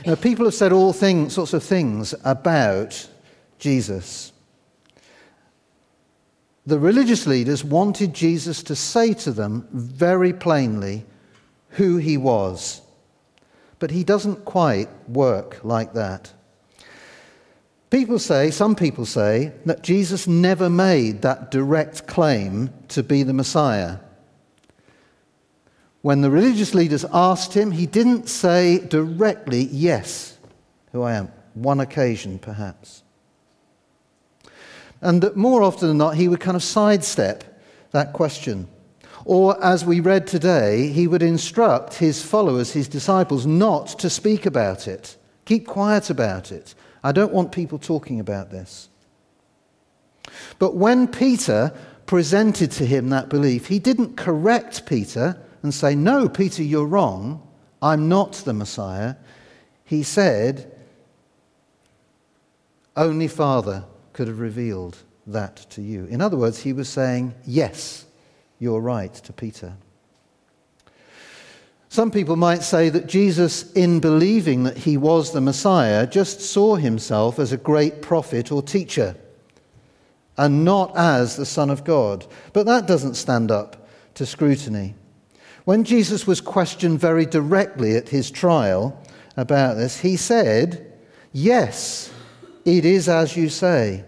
Now, 0.06 0.14
people 0.14 0.46
have 0.46 0.54
said 0.54 0.72
all 0.72 0.92
things, 0.92 1.34
sorts 1.34 1.52
of 1.52 1.62
things 1.62 2.14
about 2.24 3.08
Jesus. 3.58 4.32
The 6.66 6.78
religious 6.78 7.26
leaders 7.26 7.64
wanted 7.64 8.14
Jesus 8.14 8.62
to 8.64 8.76
say 8.76 9.14
to 9.14 9.32
them 9.32 9.68
very 9.72 10.32
plainly 10.32 11.04
who 11.70 11.96
he 11.96 12.16
was. 12.16 12.82
But 13.78 13.90
he 13.90 14.04
doesn't 14.04 14.44
quite 14.44 14.88
work 15.08 15.60
like 15.64 15.94
that. 15.94 16.32
People 17.90 18.20
say, 18.20 18.52
some 18.52 18.76
people 18.76 19.04
say, 19.04 19.52
that 19.66 19.82
Jesus 19.82 20.28
never 20.28 20.70
made 20.70 21.22
that 21.22 21.50
direct 21.50 22.06
claim 22.06 22.70
to 22.88 23.02
be 23.02 23.24
the 23.24 23.32
Messiah. 23.32 23.98
When 26.02 26.20
the 26.20 26.30
religious 26.30 26.72
leaders 26.72 27.04
asked 27.12 27.52
him, 27.52 27.72
he 27.72 27.86
didn't 27.86 28.28
say 28.28 28.78
directly, 28.78 29.64
Yes, 29.72 30.38
who 30.92 31.02
I 31.02 31.14
am. 31.14 31.32
One 31.54 31.80
occasion, 31.80 32.38
perhaps. 32.38 33.02
And 35.02 35.20
that 35.22 35.36
more 35.36 35.62
often 35.62 35.88
than 35.88 35.98
not, 35.98 36.14
he 36.14 36.28
would 36.28 36.40
kind 36.40 36.56
of 36.56 36.62
sidestep 36.62 37.42
that 37.90 38.12
question. 38.12 38.68
Or, 39.24 39.62
as 39.62 39.84
we 39.84 40.00
read 40.00 40.26
today, 40.26 40.88
he 40.88 41.06
would 41.06 41.22
instruct 41.22 41.94
his 41.94 42.22
followers, 42.22 42.72
his 42.72 42.88
disciples, 42.88 43.46
not 43.46 43.98
to 43.98 44.08
speak 44.08 44.46
about 44.46 44.86
it. 44.86 45.16
Keep 45.44 45.66
quiet 45.66 46.08
about 46.08 46.52
it. 46.52 46.74
I 47.02 47.12
don't 47.12 47.32
want 47.32 47.52
people 47.52 47.78
talking 47.78 48.20
about 48.20 48.50
this. 48.50 48.88
But 50.58 50.76
when 50.76 51.08
Peter 51.08 51.72
presented 52.06 52.70
to 52.72 52.86
him 52.86 53.08
that 53.10 53.28
belief, 53.28 53.66
he 53.66 53.78
didn't 53.78 54.16
correct 54.16 54.86
Peter 54.86 55.40
and 55.62 55.72
say, 55.72 55.94
No, 55.94 56.28
Peter, 56.28 56.62
you're 56.62 56.86
wrong. 56.86 57.46
I'm 57.82 58.08
not 58.08 58.34
the 58.34 58.52
Messiah. 58.52 59.16
He 59.84 60.02
said, 60.02 60.76
Only 62.96 63.28
Father 63.28 63.84
could 64.12 64.28
have 64.28 64.40
revealed 64.40 64.98
that 65.26 65.56
to 65.70 65.82
you. 65.82 66.04
In 66.06 66.20
other 66.20 66.36
words, 66.36 66.60
he 66.60 66.72
was 66.72 66.88
saying, 66.88 67.34
Yes, 67.46 68.04
you're 68.58 68.80
right 68.80 69.14
to 69.14 69.32
Peter. 69.32 69.74
Some 71.90 72.12
people 72.12 72.36
might 72.36 72.62
say 72.62 72.88
that 72.88 73.08
Jesus, 73.08 73.72
in 73.72 73.98
believing 73.98 74.62
that 74.62 74.78
he 74.78 74.96
was 74.96 75.32
the 75.32 75.40
Messiah, 75.40 76.06
just 76.06 76.40
saw 76.40 76.76
himself 76.76 77.40
as 77.40 77.50
a 77.50 77.56
great 77.56 78.00
prophet 78.00 78.52
or 78.52 78.62
teacher 78.62 79.16
and 80.38 80.64
not 80.64 80.96
as 80.96 81.34
the 81.34 81.44
Son 81.44 81.68
of 81.68 81.82
God. 81.82 82.28
But 82.52 82.66
that 82.66 82.86
doesn't 82.86 83.16
stand 83.16 83.50
up 83.50 83.88
to 84.14 84.24
scrutiny. 84.24 84.94
When 85.64 85.82
Jesus 85.82 86.28
was 86.28 86.40
questioned 86.40 87.00
very 87.00 87.26
directly 87.26 87.96
at 87.96 88.08
his 88.08 88.30
trial 88.30 88.96
about 89.36 89.76
this, 89.76 89.98
he 89.98 90.16
said, 90.16 90.92
Yes, 91.32 92.12
it 92.64 92.84
is 92.84 93.08
as 93.08 93.36
you 93.36 93.48
say. 93.48 94.04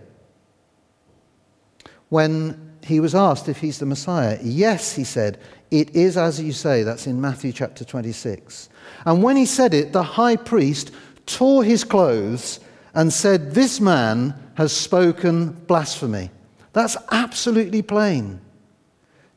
When 2.10 2.76
he 2.84 3.00
was 3.00 3.16
asked 3.16 3.48
if 3.48 3.58
he's 3.58 3.80
the 3.80 3.86
Messiah, 3.86 4.38
yes, 4.40 4.94
he 4.94 5.02
said, 5.02 5.40
it 5.72 5.96
is 5.96 6.18
as 6.18 6.38
you 6.40 6.52
say. 6.52 6.82
That's 6.82 7.06
in 7.06 7.20
Matthew 7.20 7.50
chapter 7.50 7.84
26. 7.84 8.68
And 9.06 9.22
when 9.22 9.36
he 9.36 9.46
said 9.46 9.72
it, 9.72 9.92
the 9.92 10.02
high 10.02 10.36
priest 10.36 10.92
tore 11.24 11.64
his 11.64 11.82
clothes 11.82 12.60
and 12.94 13.10
said, 13.10 13.52
This 13.52 13.80
man 13.80 14.34
has 14.54 14.72
spoken 14.72 15.52
blasphemy. 15.52 16.30
That's 16.74 16.96
absolutely 17.10 17.80
plain. 17.80 18.40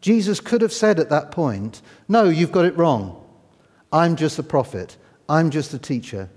Jesus 0.01 0.42
could 0.42 0.62
have 0.62 0.74
said 0.74 1.00
at 1.00 1.10
that 1.10 1.32
point, 1.32 1.82
No, 2.10 2.25
you've 2.25 2.51
got 2.51 2.65
it 2.65 2.77
wrong. 2.77 3.24
I'm 3.94 4.18
just 4.18 4.38
a 4.38 4.44
prophet. 4.44 4.98
I'm 5.30 5.50
just 5.50 5.74
a 5.74 5.80
teacher. 5.80 6.30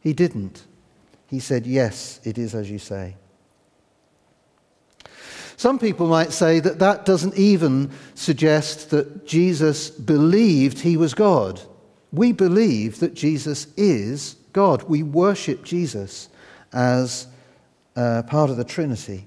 He 0.00 0.12
didn't. 0.12 0.64
He 1.28 1.38
said, 1.38 1.64
Yes, 1.64 2.20
it 2.24 2.38
is 2.38 2.56
as 2.56 2.68
you 2.68 2.80
say. 2.80 3.16
Some 5.56 5.78
people 5.78 6.06
might 6.06 6.32
say 6.32 6.60
that 6.60 6.78
that 6.80 7.06
doesn't 7.06 7.36
even 7.36 7.90
suggest 8.14 8.90
that 8.90 9.26
Jesus 9.26 9.90
believed 9.90 10.80
he 10.80 10.96
was 10.96 11.14
God. 11.14 11.60
We 12.12 12.32
believe 12.32 13.00
that 13.00 13.14
Jesus 13.14 13.66
is 13.76 14.36
God. 14.52 14.82
We 14.84 15.02
worship 15.02 15.64
Jesus 15.64 16.28
as 16.72 17.26
uh, 17.96 18.22
part 18.24 18.50
of 18.50 18.58
the 18.58 18.64
Trinity. 18.64 19.26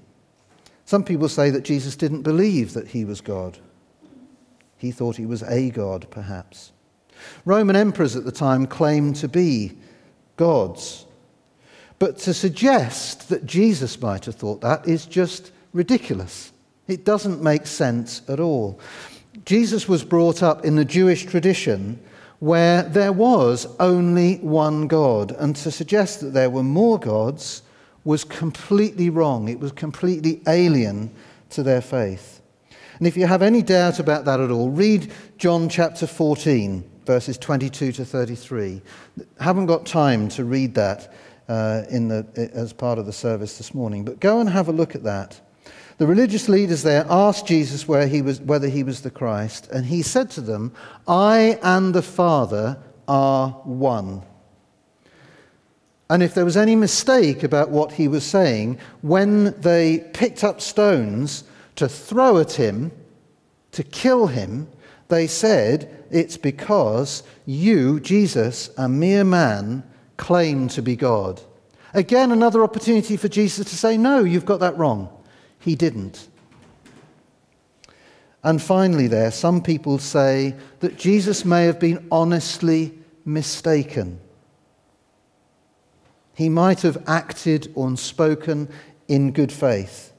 Some 0.84 1.04
people 1.04 1.28
say 1.28 1.50
that 1.50 1.64
Jesus 1.64 1.96
didn't 1.96 2.22
believe 2.22 2.74
that 2.74 2.88
he 2.88 3.04
was 3.04 3.20
God. 3.20 3.58
He 4.76 4.92
thought 4.92 5.16
he 5.16 5.26
was 5.26 5.42
a 5.42 5.70
God, 5.70 6.06
perhaps. 6.10 6.72
Roman 7.44 7.76
emperors 7.76 8.16
at 8.16 8.24
the 8.24 8.32
time 8.32 8.66
claimed 8.66 9.16
to 9.16 9.28
be 9.28 9.76
gods. 10.36 11.06
But 11.98 12.18
to 12.18 12.32
suggest 12.32 13.28
that 13.28 13.44
Jesus 13.44 14.00
might 14.00 14.24
have 14.24 14.36
thought 14.36 14.62
that 14.62 14.88
is 14.88 15.04
just 15.04 15.52
ridiculous. 15.72 16.52
It 16.88 17.04
doesn't 17.04 17.42
make 17.42 17.66
sense 17.66 18.22
at 18.28 18.40
all. 18.40 18.80
Jesus 19.44 19.88
was 19.88 20.04
brought 20.04 20.42
up 20.42 20.64
in 20.64 20.76
the 20.76 20.84
Jewish 20.84 21.24
tradition 21.24 22.00
where 22.40 22.82
there 22.82 23.12
was 23.12 23.66
only 23.78 24.36
one 24.36 24.88
God, 24.88 25.32
and 25.32 25.54
to 25.56 25.70
suggest 25.70 26.20
that 26.20 26.32
there 26.32 26.50
were 26.50 26.62
more 26.62 26.98
gods 26.98 27.62
was 28.04 28.24
completely 28.24 29.10
wrong. 29.10 29.48
It 29.48 29.60
was 29.60 29.72
completely 29.72 30.40
alien 30.48 31.10
to 31.50 31.62
their 31.62 31.82
faith. 31.82 32.40
And 32.98 33.06
if 33.06 33.16
you 33.16 33.26
have 33.26 33.42
any 33.42 33.62
doubt 33.62 33.98
about 33.98 34.24
that 34.24 34.40
at 34.40 34.50
all, 34.50 34.70
read 34.70 35.12
John 35.38 35.68
chapter 35.68 36.06
14, 36.06 36.82
verses 37.04 37.36
22 37.38 37.92
to 37.92 38.04
33. 38.04 38.82
I 39.38 39.44
haven't 39.44 39.66
got 39.66 39.86
time 39.86 40.28
to 40.30 40.44
read 40.44 40.74
that 40.74 41.12
uh, 41.48 41.82
in 41.90 42.08
the, 42.08 42.50
as 42.54 42.72
part 42.72 42.98
of 42.98 43.06
the 43.06 43.12
service 43.12 43.58
this 43.58 43.74
morning, 43.74 44.04
but 44.04 44.18
go 44.18 44.40
and 44.40 44.48
have 44.48 44.68
a 44.68 44.72
look 44.72 44.94
at 44.94 45.02
that. 45.04 45.40
The 46.00 46.06
religious 46.06 46.48
leaders 46.48 46.82
there 46.82 47.04
asked 47.10 47.46
Jesus 47.46 47.82
he 47.82 48.22
was, 48.22 48.40
whether 48.40 48.68
he 48.68 48.82
was 48.82 49.02
the 49.02 49.10
Christ, 49.10 49.68
and 49.70 49.84
he 49.84 50.00
said 50.00 50.30
to 50.30 50.40
them, 50.40 50.72
I 51.06 51.58
and 51.62 51.94
the 51.94 52.00
Father 52.00 52.78
are 53.06 53.50
one. 53.64 54.22
And 56.08 56.22
if 56.22 56.32
there 56.32 56.46
was 56.46 56.56
any 56.56 56.74
mistake 56.74 57.42
about 57.42 57.68
what 57.68 57.92
he 57.92 58.08
was 58.08 58.24
saying, 58.24 58.78
when 59.02 59.52
they 59.60 59.98
picked 60.14 60.42
up 60.42 60.62
stones 60.62 61.44
to 61.76 61.86
throw 61.86 62.38
at 62.38 62.52
him, 62.52 62.92
to 63.72 63.82
kill 63.82 64.26
him, 64.28 64.68
they 65.08 65.26
said, 65.26 66.06
It's 66.10 66.38
because 66.38 67.24
you, 67.44 68.00
Jesus, 68.00 68.70
a 68.78 68.88
mere 68.88 69.24
man, 69.24 69.82
claim 70.16 70.66
to 70.68 70.80
be 70.80 70.96
God. 70.96 71.42
Again, 71.92 72.32
another 72.32 72.64
opportunity 72.64 73.18
for 73.18 73.28
Jesus 73.28 73.68
to 73.68 73.76
say, 73.76 73.98
No, 73.98 74.24
you've 74.24 74.46
got 74.46 74.60
that 74.60 74.78
wrong. 74.78 75.14
He 75.60 75.76
didn't. 75.76 76.28
And 78.42 78.60
finally, 78.60 79.06
there, 79.06 79.30
some 79.30 79.62
people 79.62 79.98
say 79.98 80.56
that 80.80 80.96
Jesus 80.96 81.44
may 81.44 81.66
have 81.66 81.78
been 81.78 82.06
honestly 82.10 82.98
mistaken. 83.24 84.18
He 86.34 86.48
might 86.48 86.80
have 86.80 87.04
acted 87.06 87.70
or 87.74 87.94
spoken 87.98 88.68
in 89.08 89.32
good 89.32 89.52
faith. 89.52 90.12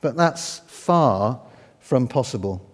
But 0.00 0.16
that's 0.16 0.60
far 0.66 1.40
from 1.80 2.08
possible. 2.08 2.66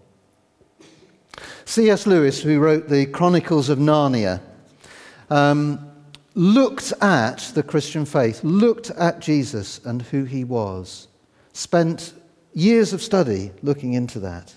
C.S. 1.65 2.07
Lewis, 2.07 2.43
who 2.43 2.61
wrote 2.61 2.89
the 2.89 3.07
Chronicles 3.07 3.69
of 3.69 3.79
Narnia, 3.79 4.41
um, 5.31 5.92
looked 6.35 6.93
at 7.01 7.53
the 7.55 7.63
Christian 7.63 8.05
faith, 8.05 8.43
looked 8.43 8.91
at 8.91 9.21
Jesus 9.21 9.81
and 9.85 10.03
who 10.03 10.25
he 10.25 10.45
was, 10.45 11.09
spent 11.53 12.15
years 12.55 12.93
of 12.93 13.03
study 13.03 13.53
looking 13.63 13.95
into 13.95 14.21
that, 14.21 14.55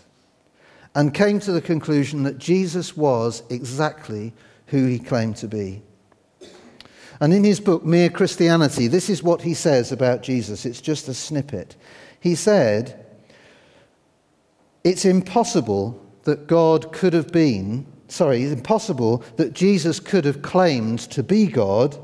and 0.93 1.13
came 1.13 1.39
to 1.41 1.51
the 1.51 1.61
conclusion 1.61 2.23
that 2.23 2.37
Jesus 2.37 2.95
was 2.95 3.43
exactly 3.49 4.33
who 4.67 4.85
he 4.85 4.99
claimed 4.99 5.35
to 5.37 5.47
be. 5.47 5.81
And 7.19 7.33
in 7.33 7.43
his 7.43 7.59
book, 7.59 7.85
Mere 7.85 8.09
Christianity, 8.09 8.87
this 8.87 9.09
is 9.09 9.23
what 9.23 9.41
he 9.41 9.53
says 9.53 9.91
about 9.91 10.23
Jesus. 10.23 10.65
It's 10.65 10.81
just 10.81 11.07
a 11.07 11.13
snippet. 11.13 11.75
He 12.19 12.35
said, 12.35 13.05
It's 14.83 15.05
impossible 15.05 16.01
that 16.23 16.47
God 16.47 16.91
could 16.91 17.13
have 17.13 17.31
been, 17.31 17.85
sorry, 18.07 18.43
it's 18.43 18.53
impossible 18.53 19.23
that 19.37 19.53
Jesus 19.53 19.99
could 19.99 20.25
have 20.25 20.41
claimed 20.41 20.99
to 21.11 21.23
be 21.23 21.47
God 21.47 21.97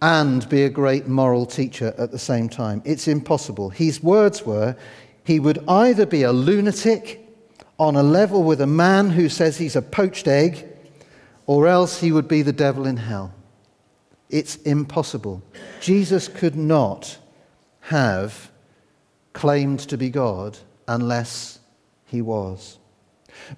and 0.00 0.48
be 0.48 0.64
a 0.64 0.70
great 0.70 1.06
moral 1.06 1.46
teacher 1.46 1.94
at 1.96 2.10
the 2.10 2.18
same 2.18 2.48
time. 2.48 2.82
It's 2.84 3.06
impossible. 3.06 3.70
His 3.70 4.02
words 4.02 4.44
were, 4.44 4.76
he 5.24 5.38
would 5.38 5.62
either 5.68 6.06
be 6.06 6.24
a 6.24 6.32
lunatic 6.32 7.20
on 7.78 7.94
a 7.96 8.02
level 8.02 8.42
with 8.42 8.60
a 8.60 8.66
man 8.66 9.10
who 9.10 9.28
says 9.28 9.56
he's 9.56 9.76
a 9.76 9.82
poached 9.82 10.26
egg 10.26 10.66
or 11.46 11.68
else 11.68 12.00
he 12.00 12.12
would 12.12 12.28
be 12.28 12.42
the 12.42 12.52
devil 12.52 12.86
in 12.86 12.96
hell. 12.96 13.32
It's 14.28 14.56
impossible. 14.56 15.42
Jesus 15.80 16.26
could 16.26 16.56
not 16.56 17.18
have 17.80 18.50
claimed 19.32 19.80
to 19.80 19.96
be 19.96 20.10
God 20.10 20.58
unless 20.88 21.60
he 22.06 22.22
was. 22.22 22.78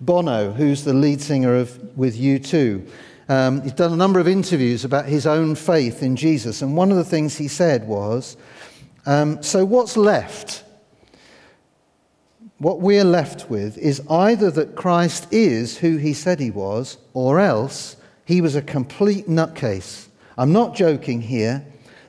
Bono, 0.00 0.52
who's 0.52 0.84
the 0.84 0.94
lead 0.94 1.20
singer 1.20 1.56
of 1.56 1.96
with 1.96 2.16
U2, 2.16 2.88
um, 3.28 3.62
he's 3.62 3.72
done 3.72 3.92
a 3.92 3.96
number 3.96 4.20
of 4.20 4.28
interviews 4.28 4.84
about 4.84 5.06
his 5.06 5.26
own 5.26 5.54
faith 5.54 6.02
in 6.02 6.16
Jesus, 6.16 6.62
and 6.62 6.76
one 6.76 6.90
of 6.90 6.96
the 6.96 7.04
things 7.04 7.36
he 7.36 7.48
said 7.48 7.86
was, 7.86 8.36
um, 9.06 9.42
"So 9.42 9.64
what's 9.64 9.96
left? 9.96 10.64
what 12.58 12.80
we're 12.80 13.04
left 13.04 13.50
with 13.50 13.76
is 13.78 14.00
either 14.08 14.50
that 14.50 14.76
Christ 14.76 15.26
is 15.30 15.78
who 15.78 15.96
he 15.96 16.14
said 16.14 16.40
he 16.40 16.50
was, 16.50 16.96
or 17.12 17.40
else 17.40 17.96
he 18.24 18.40
was 18.40 18.56
a 18.56 18.62
complete 18.62 19.28
nutcase. 19.28 20.06
I'm 20.38 20.52
not 20.52 20.74
joking 20.74 21.20
here. 21.20 21.64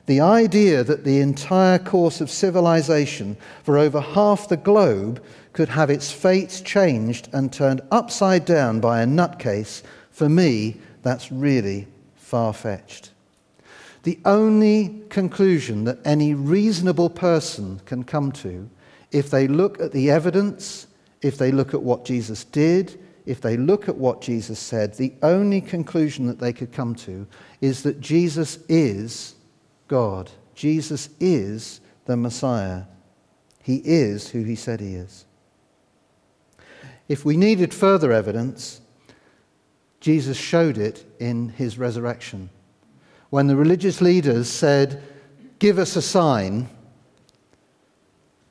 The 0.06 0.20
idea 0.20 0.84
that 0.84 1.04
the 1.04 1.20
entire 1.20 1.78
course 1.78 2.20
of 2.20 2.30
civilization 2.30 3.36
for 3.64 3.76
over 3.76 4.00
half 4.00 4.48
the 4.48 4.56
globe 4.56 5.22
could 5.56 5.70
have 5.70 5.88
its 5.88 6.12
fate 6.12 6.60
changed 6.66 7.30
and 7.32 7.50
turned 7.50 7.80
upside 7.90 8.44
down 8.44 8.78
by 8.78 9.00
a 9.00 9.06
nutcase, 9.06 9.82
for 10.10 10.28
me, 10.28 10.76
that's 11.02 11.32
really 11.32 11.88
far 12.14 12.52
fetched. 12.52 13.10
The 14.02 14.18
only 14.26 15.02
conclusion 15.08 15.84
that 15.84 15.98
any 16.04 16.34
reasonable 16.34 17.08
person 17.08 17.80
can 17.86 18.04
come 18.04 18.32
to 18.32 18.68
if 19.12 19.30
they 19.30 19.48
look 19.48 19.80
at 19.80 19.92
the 19.92 20.10
evidence, 20.10 20.88
if 21.22 21.38
they 21.38 21.50
look 21.50 21.72
at 21.72 21.82
what 21.82 22.04
Jesus 22.04 22.44
did, 22.44 23.00
if 23.24 23.40
they 23.40 23.56
look 23.56 23.88
at 23.88 23.96
what 23.96 24.20
Jesus 24.20 24.58
said, 24.58 24.92
the 24.92 25.14
only 25.22 25.62
conclusion 25.62 26.26
that 26.26 26.38
they 26.38 26.52
could 26.52 26.70
come 26.70 26.94
to 26.96 27.26
is 27.62 27.82
that 27.82 27.98
Jesus 27.98 28.58
is 28.68 29.36
God. 29.88 30.30
Jesus 30.54 31.08
is 31.18 31.80
the 32.04 32.16
Messiah. 32.16 32.82
He 33.62 33.80
is 33.86 34.28
who 34.28 34.42
he 34.42 34.54
said 34.54 34.80
he 34.80 34.96
is. 34.96 35.25
If 37.08 37.24
we 37.24 37.36
needed 37.36 37.72
further 37.72 38.12
evidence, 38.12 38.80
Jesus 40.00 40.36
showed 40.36 40.78
it 40.78 41.04
in 41.18 41.50
his 41.50 41.78
resurrection. 41.78 42.50
When 43.30 43.46
the 43.46 43.56
religious 43.56 44.00
leaders 44.00 44.48
said, 44.48 45.02
Give 45.58 45.78
us 45.78 45.96
a 45.96 46.02
sign 46.02 46.68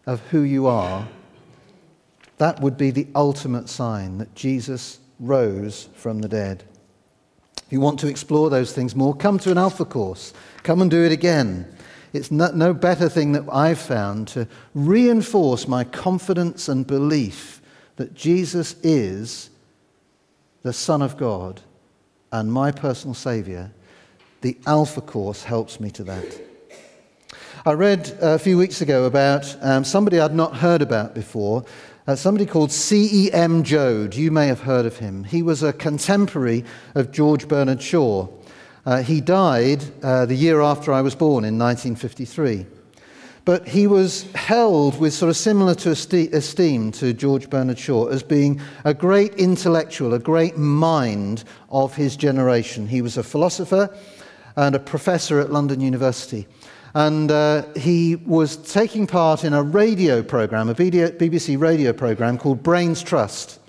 of 0.05 0.21
who 0.29 0.41
you 0.41 0.67
are, 0.67 1.07
that 2.37 2.59
would 2.61 2.77
be 2.77 2.91
the 2.91 3.07
ultimate 3.15 3.69
sign 3.69 4.17
that 4.17 4.35
Jesus 4.35 4.99
rose 5.19 5.89
from 5.95 6.19
the 6.19 6.27
dead. 6.27 6.63
If 7.65 7.71
you 7.71 7.79
want 7.79 7.99
to 8.01 8.07
explore 8.07 8.49
those 8.49 8.73
things 8.73 8.95
more, 8.95 9.15
come 9.15 9.39
to 9.39 9.51
an 9.51 9.57
Alpha 9.57 9.85
course. 9.85 10.33
Come 10.63 10.81
and 10.81 10.91
do 10.91 11.03
it 11.03 11.11
again. 11.11 11.67
It's 12.13 12.31
no, 12.31 12.73
better 12.73 13.09
thing 13.09 13.31
that 13.33 13.43
I've 13.51 13.79
found 13.79 14.27
to 14.29 14.47
reinforce 14.73 15.67
my 15.67 15.83
confidence 15.83 16.69
and 16.69 16.85
belief 16.85 17.61
that 17.95 18.13
Jesus 18.13 18.75
is 18.83 19.49
the 20.63 20.73
Son 20.73 21.01
of 21.01 21.17
God 21.17 21.61
and 22.31 22.51
my 22.51 22.71
personal 22.71 23.13
Saviour. 23.13 23.71
The 24.41 24.57
Alpha 24.65 25.01
course 25.01 25.43
helps 25.43 25.79
me 25.79 25.89
to 25.91 26.03
that. 26.03 26.41
I 27.65 27.71
read 27.73 28.15
a 28.21 28.37
few 28.37 28.57
weeks 28.57 28.81
ago 28.81 29.05
about 29.05 29.55
um, 29.61 29.83
somebody 29.83 30.19
I'd 30.19 30.35
not 30.35 30.57
heard 30.57 30.81
about 30.81 31.15
before, 31.15 31.65
uh, 32.07 32.15
somebody 32.15 32.45
called 32.45 32.71
C.E.M. 32.71 33.63
Joad. 33.63 34.13
You 34.13 34.29
may 34.29 34.47
have 34.47 34.59
heard 34.59 34.85
of 34.85 34.97
him. 34.97 35.23
He 35.23 35.41
was 35.41 35.63
a 35.63 35.73
contemporary 35.73 36.63
of 36.93 37.11
George 37.11 37.47
Bernard 37.47 37.81
Shaw. 37.81 38.27
Uh, 38.85 39.01
he 39.01 39.19
died 39.19 39.83
uh, 40.03 40.27
the 40.27 40.35
year 40.35 40.61
after 40.61 40.93
I 40.93 41.01
was 41.01 41.15
born 41.15 41.43
in 41.43 41.57
1953. 41.57 42.67
But 43.45 43.67
he 43.67 43.85
was 43.85 44.23
held 44.33 44.99
with 44.99 45.13
sort 45.13 45.29
of 45.29 45.37
similar 45.37 45.75
to 45.75 45.91
esteem 45.91 46.91
to 46.93 47.13
George 47.13 47.47
Bernard 47.47 47.77
Shaw 47.77 48.07
as 48.07 48.23
being 48.23 48.59
a 48.83 48.93
great 48.93 49.35
intellectual, 49.35 50.15
a 50.15 50.19
great 50.19 50.57
mind 50.57 51.43
of 51.69 51.95
his 51.95 52.17
generation. 52.17 52.87
He 52.87 53.03
was 53.03 53.17
a 53.17 53.23
philosopher 53.23 53.95
and 54.55 54.73
a 54.73 54.79
professor 54.79 55.39
at 55.39 55.51
London 55.51 55.79
University. 55.79 56.47
And 56.95 57.29
uh, 57.29 57.65
he 57.75 58.15
was 58.15 58.57
taking 58.57 59.05
part 59.05 59.43
in 59.43 59.53
a 59.53 59.61
radio 59.61 60.23
program, 60.23 60.69
a 60.69 60.73
BBC 60.73 61.59
radio 61.59 61.93
program 61.93 62.39
called 62.39 62.63
Brains 62.63 63.03
Trust. 63.03 63.59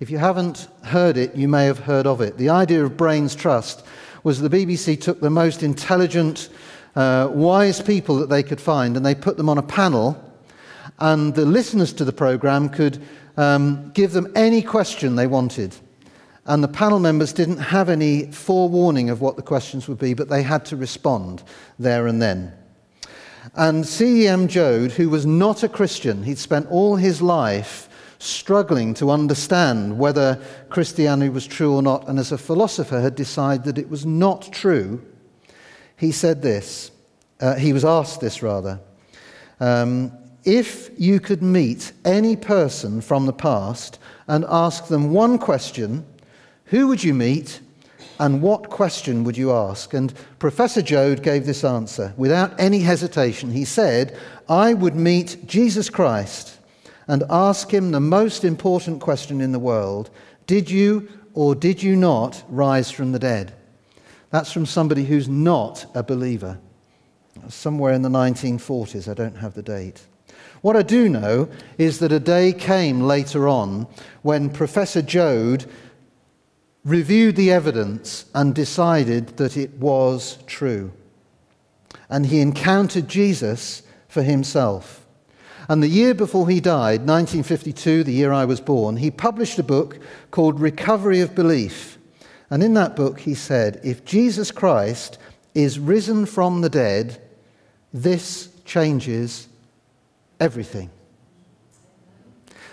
If 0.00 0.10
you 0.10 0.18
haven't 0.18 0.68
heard 0.82 1.16
it, 1.16 1.34
you 1.36 1.48
may 1.48 1.64
have 1.66 1.78
heard 1.78 2.06
of 2.06 2.20
it. 2.20 2.36
The 2.36 2.50
idea 2.50 2.84
of 2.84 2.96
Brains 2.96 3.34
Trust 3.34 3.86
was 4.24 4.40
the 4.40 4.50
BBC 4.50 5.00
took 5.00 5.20
the 5.20 5.30
most 5.30 5.62
intelligent, 5.62 6.48
uh, 6.94 7.28
wise 7.32 7.80
people 7.80 8.16
that 8.16 8.28
they 8.28 8.42
could 8.42 8.60
find 8.60 8.96
and 8.96 9.04
they 9.04 9.14
put 9.14 9.36
them 9.36 9.48
on 9.48 9.58
a 9.58 9.62
panel, 9.62 10.22
and 10.98 11.34
the 11.34 11.46
listeners 11.46 11.92
to 11.94 12.04
the 12.04 12.12
program 12.12 12.68
could 12.68 13.02
um, 13.36 13.90
give 13.92 14.12
them 14.12 14.30
any 14.34 14.62
question 14.62 15.16
they 15.16 15.26
wanted. 15.26 15.74
And 16.44 16.62
the 16.62 16.68
panel 16.68 16.98
members 16.98 17.32
didn't 17.32 17.58
have 17.58 17.88
any 17.88 18.30
forewarning 18.32 19.10
of 19.10 19.20
what 19.20 19.36
the 19.36 19.42
questions 19.42 19.88
would 19.88 19.98
be, 19.98 20.12
but 20.12 20.28
they 20.28 20.42
had 20.42 20.64
to 20.66 20.76
respond 20.76 21.42
there 21.78 22.06
and 22.08 22.20
then. 22.20 22.52
And 23.54 23.86
C.E.M. 23.86 24.48
Joad, 24.48 24.92
who 24.92 25.08
was 25.08 25.24
not 25.24 25.62
a 25.62 25.68
Christian, 25.68 26.24
he'd 26.24 26.38
spent 26.38 26.68
all 26.68 26.96
his 26.96 27.22
life 27.22 27.88
struggling 28.18 28.94
to 28.94 29.10
understand 29.10 29.98
whether 29.98 30.40
Christianity 30.68 31.28
was 31.28 31.46
true 31.46 31.74
or 31.74 31.82
not, 31.82 32.08
and 32.08 32.18
as 32.18 32.32
a 32.32 32.38
philosopher 32.38 33.00
had 33.00 33.16
decided 33.16 33.64
that 33.64 33.78
it 33.78 33.90
was 33.90 34.06
not 34.06 34.52
true, 34.52 35.02
he 36.02 36.10
said 36.10 36.42
this. 36.42 36.90
Uh, 37.40 37.54
he 37.54 37.72
was 37.72 37.84
asked 37.84 38.20
this, 38.20 38.42
rather. 38.42 38.80
Um, 39.60 40.10
if 40.44 40.90
you 40.98 41.20
could 41.20 41.44
meet 41.44 41.92
any 42.04 42.34
person 42.34 43.00
from 43.00 43.26
the 43.26 43.32
past 43.32 44.00
and 44.26 44.44
ask 44.48 44.88
them 44.88 45.12
one 45.12 45.38
question, 45.38 46.04
who 46.64 46.88
would 46.88 47.04
you 47.04 47.14
meet 47.14 47.60
and 48.18 48.42
what 48.42 48.68
question 48.68 49.22
would 49.22 49.36
you 49.36 49.52
ask? 49.52 49.94
And 49.94 50.12
Professor 50.40 50.82
Joad 50.82 51.22
gave 51.22 51.46
this 51.46 51.62
answer 51.62 52.12
without 52.16 52.52
any 52.58 52.80
hesitation. 52.80 53.52
He 53.52 53.64
said, 53.64 54.18
I 54.48 54.74
would 54.74 54.96
meet 54.96 55.46
Jesus 55.46 55.88
Christ 55.88 56.58
and 57.06 57.22
ask 57.30 57.72
him 57.72 57.92
the 57.92 58.00
most 58.00 58.42
important 58.42 59.00
question 59.00 59.40
in 59.40 59.52
the 59.52 59.60
world 59.60 60.10
Did 60.48 60.68
you 60.68 61.08
or 61.32 61.54
did 61.54 61.80
you 61.80 61.94
not 61.94 62.42
rise 62.48 62.90
from 62.90 63.12
the 63.12 63.20
dead? 63.20 63.54
That's 64.32 64.50
from 64.50 64.64
somebody 64.64 65.04
who's 65.04 65.28
not 65.28 65.84
a 65.94 66.02
believer. 66.02 66.58
Somewhere 67.48 67.92
in 67.92 68.00
the 68.00 68.08
1940s, 68.08 69.06
I 69.06 69.14
don't 69.14 69.36
have 69.36 69.52
the 69.54 69.62
date. 69.62 70.06
What 70.62 70.74
I 70.74 70.82
do 70.82 71.08
know 71.08 71.50
is 71.76 71.98
that 71.98 72.12
a 72.12 72.18
day 72.18 72.54
came 72.54 73.02
later 73.02 73.46
on 73.46 73.86
when 74.22 74.48
Professor 74.48 75.02
Joad 75.02 75.66
reviewed 76.82 77.36
the 77.36 77.52
evidence 77.52 78.24
and 78.34 78.54
decided 78.54 79.36
that 79.36 79.56
it 79.56 79.74
was 79.74 80.38
true. 80.46 80.92
And 82.08 82.26
he 82.26 82.40
encountered 82.40 83.08
Jesus 83.08 83.82
for 84.08 84.22
himself. 84.22 85.06
And 85.68 85.82
the 85.82 85.88
year 85.88 86.14
before 86.14 86.48
he 86.48 86.60
died, 86.60 87.00
1952, 87.00 88.04
the 88.04 88.12
year 88.12 88.32
I 88.32 88.46
was 88.46 88.60
born, 88.60 88.96
he 88.96 89.10
published 89.10 89.58
a 89.58 89.62
book 89.62 89.98
called 90.30 90.58
Recovery 90.58 91.20
of 91.20 91.34
Belief. 91.34 91.98
And 92.52 92.62
in 92.62 92.74
that 92.74 92.96
book, 92.96 93.20
he 93.20 93.34
said, 93.34 93.80
If 93.82 94.04
Jesus 94.04 94.50
Christ 94.50 95.16
is 95.54 95.78
risen 95.78 96.26
from 96.26 96.60
the 96.60 96.68
dead, 96.68 97.18
this 97.94 98.50
changes 98.66 99.48
everything. 100.38 100.90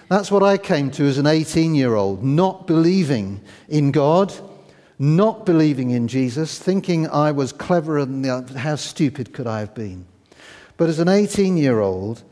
That's 0.10 0.30
what 0.30 0.44
I 0.44 0.58
came 0.58 0.92
to 0.92 1.06
as 1.06 1.18
an 1.18 1.28
18 1.28 1.76
year 1.76 1.96
old, 1.96 2.22
not 2.26 2.68
believing 2.68 3.40
in 3.70 3.92
God, 3.94 4.34
not 5.00 5.46
believing 5.46 5.92
in 5.92 6.10
Jesus, 6.10 6.60
thinking 6.60 7.08
I 7.08 7.32
was 7.32 7.54
cleverer 7.54 8.04
than 8.04 8.22
the, 8.22 8.32
other. 8.32 8.60
how 8.60 8.76
stupid 8.76 9.32
could 9.32 9.48
I 9.48 9.62
have 9.62 9.74
been. 9.74 10.06
But 10.76 10.90
as 10.90 11.00
an 11.00 11.08
18 11.08 11.56
year 11.56 11.80
old, 11.80 12.24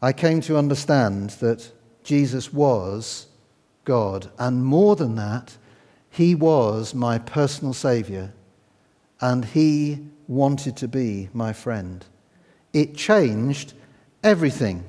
I 0.00 0.12
came 0.12 0.40
to 0.42 0.56
understand 0.56 1.30
that 1.40 1.68
Jesus 2.04 2.52
was 2.52 3.26
God. 3.84 4.30
And 4.38 4.64
more 4.64 4.94
than 4.94 5.16
that, 5.16 5.56
he 6.16 6.34
was 6.34 6.94
my 6.94 7.18
personal 7.18 7.74
Savior, 7.74 8.32
and 9.20 9.44
he 9.44 9.98
wanted 10.28 10.74
to 10.78 10.88
be 10.88 11.28
my 11.34 11.52
friend. 11.52 12.02
It 12.72 12.96
changed 12.96 13.74
everything. 14.24 14.82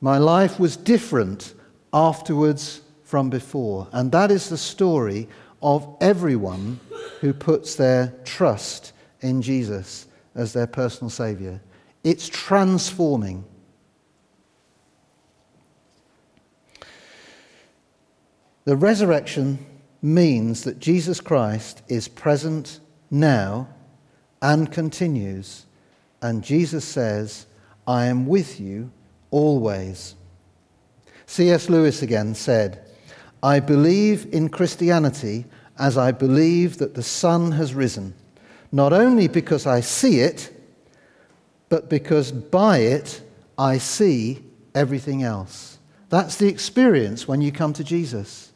My 0.00 0.16
life 0.16 0.58
was 0.58 0.74
different 0.74 1.52
afterwards 1.92 2.80
from 3.04 3.28
before. 3.28 3.88
And 3.92 4.10
that 4.12 4.30
is 4.30 4.48
the 4.48 4.56
story 4.56 5.28
of 5.60 5.86
everyone 6.00 6.80
who 7.20 7.34
puts 7.34 7.74
their 7.74 8.14
trust 8.24 8.94
in 9.20 9.42
Jesus 9.42 10.06
as 10.34 10.54
their 10.54 10.66
personal 10.66 11.10
Savior. 11.10 11.60
It's 12.04 12.26
transforming. 12.26 13.44
The 18.64 18.76
resurrection 18.76 19.66
means 20.00 20.64
that 20.64 20.78
Jesus 20.78 21.20
Christ 21.20 21.82
is 21.88 22.08
present 22.08 22.80
now 23.10 23.68
and 24.40 24.70
continues. 24.70 25.66
And 26.22 26.42
Jesus 26.42 26.84
says, 26.84 27.46
I 27.86 28.06
am 28.06 28.26
with 28.26 28.60
you 28.60 28.90
always. 29.30 30.14
C.S. 31.26 31.68
Lewis 31.68 32.02
again 32.02 32.34
said, 32.34 32.84
I 33.42 33.60
believe 33.60 34.32
in 34.32 34.48
Christianity 34.48 35.44
as 35.78 35.96
I 35.96 36.10
believe 36.10 36.78
that 36.78 36.94
the 36.94 37.02
sun 37.02 37.52
has 37.52 37.74
risen, 37.74 38.14
not 38.72 38.92
only 38.92 39.28
because 39.28 39.66
I 39.66 39.80
see 39.80 40.20
it, 40.20 40.52
but 41.68 41.88
because 41.88 42.32
by 42.32 42.78
it 42.78 43.22
I 43.56 43.78
see 43.78 44.42
everything 44.74 45.22
else. 45.22 45.78
That's 46.08 46.36
the 46.36 46.48
experience 46.48 47.28
when 47.28 47.40
you 47.40 47.52
come 47.52 47.72
to 47.74 47.84
Jesus. 47.84 48.47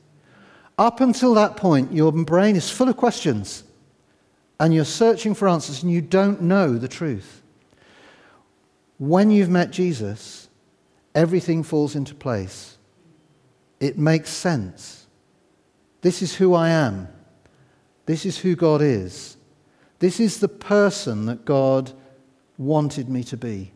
Up 0.83 1.01
until 1.01 1.35
that 1.35 1.57
point, 1.57 1.93
your 1.93 2.11
brain 2.11 2.57
is 2.57 2.69
full 2.69 2.89
of 2.89 2.97
questions 2.97 3.63
and 4.59 4.75
you're 4.75 4.85
searching 4.85 5.33
for 5.33 5.49
answers 5.49 5.85
and 5.85 5.93
you 5.93 6.01
don't 6.01 6.43
know 6.43 6.77
the 6.77 6.89
truth. 6.89 7.41
When 8.99 9.31
you've 9.31 9.49
met 9.49 9.71
Jesus, 9.71 10.49
everything 11.15 11.63
falls 11.63 11.95
into 11.95 12.17
place. 12.17 12.79
It 13.79 13.97
makes 13.97 14.31
sense. 14.31 15.07
This 16.01 16.21
is 16.21 16.35
who 16.35 16.53
I 16.53 16.71
am. 16.71 17.07
This 18.07 18.27
is 18.27 18.39
who 18.39 18.57
God 18.57 18.83
is. 18.83 19.37
This 20.01 20.19
is 20.19 20.41
the 20.41 20.49
person 20.49 21.27
that 21.27 21.45
God 21.45 21.93
wanted 22.59 23.09
me 23.09 23.23
to 23.23 23.37
be. 23.37 23.71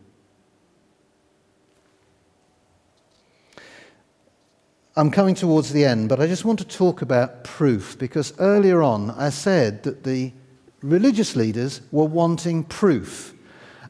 I'm 4.99 5.11
coming 5.11 5.35
towards 5.35 5.75
the 5.75 5.85
end, 5.85 6.09
but 6.09 6.21
I 6.21 6.27
just 6.27 6.47
want 6.47 6.59
to 6.61 6.65
talk 6.65 7.03
about 7.03 7.45
proof 7.45 7.99
because 7.99 8.33
earlier 8.39 8.83
on 8.83 9.11
I 9.11 9.29
said 9.29 9.83
that 9.83 10.05
the 10.05 10.33
religious 10.81 11.37
leaders 11.37 11.83
were 11.93 12.07
wanting 12.07 12.65
proof. 12.65 13.35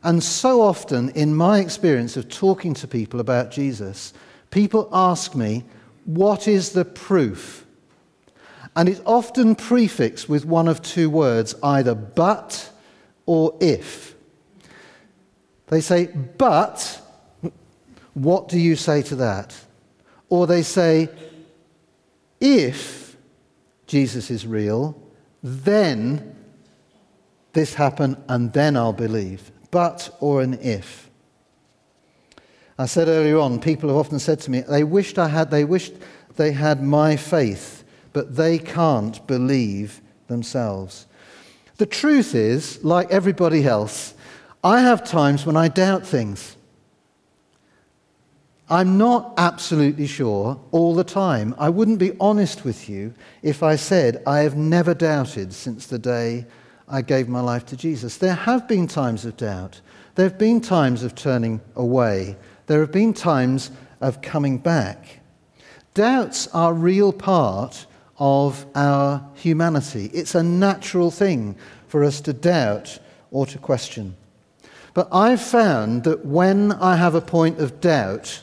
And 0.02 0.20
so 0.20 0.60
often, 0.60 1.10
in 1.10 1.32
my 1.32 1.60
experience 1.60 2.16
of 2.16 2.28
talking 2.28 2.74
to 2.74 2.88
people 2.88 3.20
about 3.20 3.52
Jesus, 3.52 4.14
people 4.50 4.88
ask 4.92 5.36
me, 5.36 5.62
What 6.06 6.48
is 6.48 6.70
the 6.72 6.84
proof? 6.84 7.64
And 8.74 8.88
it's 8.88 9.00
often 9.06 9.54
prefixed 9.54 10.28
with 10.28 10.44
one 10.44 10.66
of 10.66 10.82
two 10.82 11.08
words, 11.08 11.54
either 11.62 11.94
but 11.94 12.68
or 13.26 13.56
if. 13.60 14.16
They 15.68 15.80
say, 15.80 16.06
But, 16.06 17.00
what 18.14 18.48
do 18.48 18.58
you 18.58 18.74
say 18.74 19.02
to 19.02 19.14
that? 19.16 19.56
Or 20.28 20.46
they 20.46 20.62
say, 20.62 21.08
If 22.40 23.16
Jesus 23.86 24.30
is 24.30 24.46
real, 24.46 25.00
then 25.42 26.34
this 27.52 27.74
happen 27.74 28.22
and 28.28 28.52
then 28.52 28.76
I'll 28.76 28.92
believe. 28.92 29.50
But 29.70 30.16
or 30.20 30.42
an 30.42 30.54
if. 30.60 31.10
I 32.78 32.86
said 32.86 33.08
earlier 33.08 33.38
on, 33.38 33.60
people 33.60 33.88
have 33.88 33.96
often 33.96 34.18
said 34.18 34.40
to 34.40 34.50
me, 34.50 34.60
they 34.60 34.84
wished 34.84 35.18
I 35.18 35.28
had, 35.28 35.50
they 35.50 35.64
wished 35.64 35.94
they 36.36 36.52
had 36.52 36.82
my 36.82 37.16
faith, 37.16 37.84
but 38.12 38.36
they 38.36 38.58
can't 38.58 39.26
believe 39.26 40.02
themselves. 40.26 41.06
The 41.78 41.86
truth 41.86 42.34
is, 42.34 42.82
like 42.84 43.10
everybody 43.10 43.66
else, 43.66 44.14
I 44.62 44.80
have 44.80 45.04
times 45.04 45.46
when 45.46 45.56
I 45.56 45.68
doubt 45.68 46.06
things. 46.06 46.55
I'm 48.68 48.98
not 48.98 49.34
absolutely 49.36 50.08
sure 50.08 50.60
all 50.72 50.94
the 50.94 51.04
time. 51.04 51.54
I 51.56 51.68
wouldn't 51.68 52.00
be 52.00 52.16
honest 52.18 52.64
with 52.64 52.88
you 52.88 53.14
if 53.42 53.62
I 53.62 53.76
said 53.76 54.22
I 54.26 54.40
have 54.40 54.56
never 54.56 54.92
doubted 54.92 55.52
since 55.52 55.86
the 55.86 56.00
day 56.00 56.46
I 56.88 57.02
gave 57.02 57.28
my 57.28 57.40
life 57.40 57.64
to 57.66 57.76
Jesus. 57.76 58.16
There 58.16 58.34
have 58.34 58.66
been 58.66 58.88
times 58.88 59.24
of 59.24 59.36
doubt. 59.36 59.80
There 60.16 60.28
have 60.28 60.38
been 60.38 60.60
times 60.60 61.04
of 61.04 61.14
turning 61.14 61.60
away. 61.76 62.36
There 62.66 62.80
have 62.80 62.90
been 62.90 63.14
times 63.14 63.70
of 64.00 64.20
coming 64.20 64.58
back. 64.58 65.20
Doubts 65.94 66.48
are 66.48 66.72
a 66.72 66.74
real 66.74 67.12
part 67.12 67.86
of 68.18 68.66
our 68.74 69.24
humanity. 69.34 70.10
It's 70.12 70.34
a 70.34 70.42
natural 70.42 71.12
thing 71.12 71.56
for 71.86 72.02
us 72.02 72.20
to 72.22 72.32
doubt 72.32 72.98
or 73.30 73.46
to 73.46 73.58
question. 73.58 74.16
But 74.92 75.08
I've 75.12 75.40
found 75.40 76.02
that 76.04 76.24
when 76.24 76.72
I 76.72 76.96
have 76.96 77.14
a 77.14 77.20
point 77.20 77.60
of 77.60 77.80
doubt, 77.80 78.42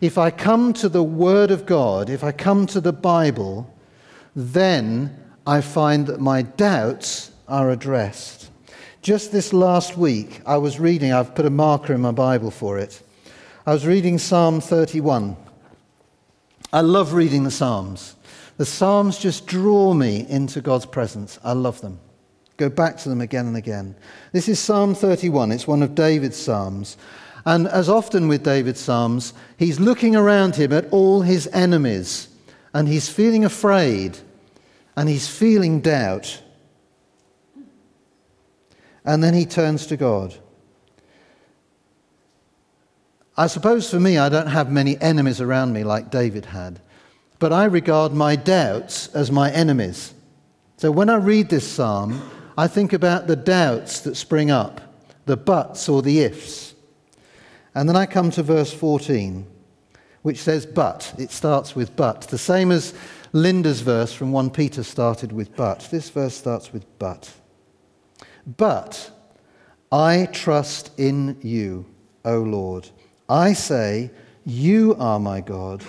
if 0.00 0.18
I 0.18 0.30
come 0.30 0.72
to 0.74 0.88
the 0.88 1.02
Word 1.02 1.50
of 1.50 1.66
God, 1.66 2.08
if 2.08 2.22
I 2.22 2.32
come 2.32 2.66
to 2.68 2.80
the 2.80 2.92
Bible, 2.92 3.72
then 4.34 5.16
I 5.46 5.60
find 5.60 6.06
that 6.06 6.20
my 6.20 6.42
doubts 6.42 7.32
are 7.48 7.70
addressed. 7.70 8.50
Just 9.02 9.32
this 9.32 9.52
last 9.52 9.96
week, 9.96 10.40
I 10.46 10.58
was 10.58 10.78
reading, 10.78 11.12
I've 11.12 11.34
put 11.34 11.46
a 11.46 11.50
marker 11.50 11.94
in 11.94 12.00
my 12.00 12.12
Bible 12.12 12.50
for 12.50 12.78
it. 12.78 13.02
I 13.66 13.72
was 13.72 13.86
reading 13.86 14.18
Psalm 14.18 14.60
31. 14.60 15.36
I 16.72 16.80
love 16.80 17.14
reading 17.14 17.44
the 17.44 17.50
Psalms. 17.50 18.16
The 18.56 18.66
Psalms 18.66 19.18
just 19.18 19.46
draw 19.46 19.94
me 19.94 20.26
into 20.28 20.60
God's 20.60 20.86
presence. 20.86 21.38
I 21.42 21.52
love 21.52 21.80
them. 21.80 21.98
Go 22.56 22.68
back 22.68 22.96
to 22.98 23.08
them 23.08 23.20
again 23.20 23.46
and 23.46 23.56
again. 23.56 23.94
This 24.32 24.48
is 24.48 24.58
Psalm 24.58 24.94
31. 24.94 25.52
It's 25.52 25.66
one 25.66 25.82
of 25.82 25.94
David's 25.94 26.36
Psalms. 26.36 26.96
And 27.48 27.66
as 27.66 27.88
often 27.88 28.28
with 28.28 28.44
David's 28.44 28.78
Psalms, 28.78 29.32
he's 29.56 29.80
looking 29.80 30.14
around 30.14 30.56
him 30.56 30.70
at 30.70 30.86
all 30.92 31.22
his 31.22 31.46
enemies 31.46 32.28
and 32.74 32.86
he's 32.86 33.08
feeling 33.08 33.42
afraid 33.42 34.18
and 34.94 35.08
he's 35.08 35.26
feeling 35.28 35.80
doubt. 35.80 36.42
And 39.02 39.24
then 39.24 39.32
he 39.32 39.46
turns 39.46 39.86
to 39.86 39.96
God. 39.96 40.34
I 43.34 43.46
suppose 43.46 43.90
for 43.90 43.98
me, 43.98 44.18
I 44.18 44.28
don't 44.28 44.48
have 44.48 44.70
many 44.70 45.00
enemies 45.00 45.40
around 45.40 45.72
me 45.72 45.84
like 45.84 46.10
David 46.10 46.44
had, 46.44 46.82
but 47.38 47.50
I 47.50 47.64
regard 47.64 48.12
my 48.12 48.36
doubts 48.36 49.08
as 49.14 49.32
my 49.32 49.50
enemies. 49.52 50.12
So 50.76 50.90
when 50.90 51.08
I 51.08 51.16
read 51.16 51.48
this 51.48 51.66
psalm, 51.66 52.30
I 52.58 52.68
think 52.68 52.92
about 52.92 53.26
the 53.26 53.36
doubts 53.36 54.00
that 54.00 54.16
spring 54.16 54.50
up, 54.50 54.82
the 55.24 55.38
buts 55.38 55.88
or 55.88 56.02
the 56.02 56.20
ifs. 56.20 56.67
And 57.78 57.88
then 57.88 57.94
I 57.94 58.06
come 58.06 58.32
to 58.32 58.42
verse 58.42 58.72
14, 58.72 59.46
which 60.22 60.42
says, 60.42 60.66
but. 60.66 61.14
It 61.16 61.30
starts 61.30 61.76
with 61.76 61.94
but. 61.94 62.22
The 62.22 62.36
same 62.36 62.72
as 62.72 62.92
Linda's 63.32 63.82
verse 63.82 64.12
from 64.12 64.32
1 64.32 64.50
Peter 64.50 64.82
started 64.82 65.30
with 65.30 65.54
but. 65.54 65.86
This 65.88 66.10
verse 66.10 66.34
starts 66.34 66.72
with 66.72 66.84
but. 66.98 67.32
But 68.56 69.12
I 69.92 70.26
trust 70.32 70.90
in 70.98 71.38
you, 71.40 71.86
O 72.24 72.38
Lord. 72.38 72.88
I 73.28 73.52
say, 73.52 74.10
You 74.44 74.96
are 74.98 75.20
my 75.20 75.40
God. 75.40 75.84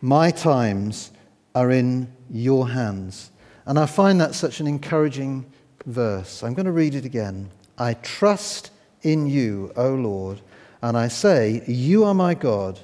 My 0.00 0.30
times 0.30 1.12
are 1.54 1.70
in 1.70 2.10
your 2.30 2.70
hands. 2.70 3.32
And 3.66 3.78
I 3.78 3.84
find 3.84 4.18
that 4.18 4.34
such 4.34 4.60
an 4.60 4.66
encouraging 4.66 5.44
verse. 5.84 6.42
I'm 6.42 6.54
going 6.54 6.64
to 6.64 6.72
read 6.72 6.94
it 6.94 7.04
again. 7.04 7.50
I 7.76 7.92
trust 7.92 8.70
in 9.02 9.26
you, 9.26 9.74
O 9.76 9.90
Lord, 9.90 10.40
and 10.84 10.98
I 10.98 11.08
say, 11.08 11.62
You 11.66 12.04
are 12.04 12.12
my 12.12 12.34
God. 12.34 12.78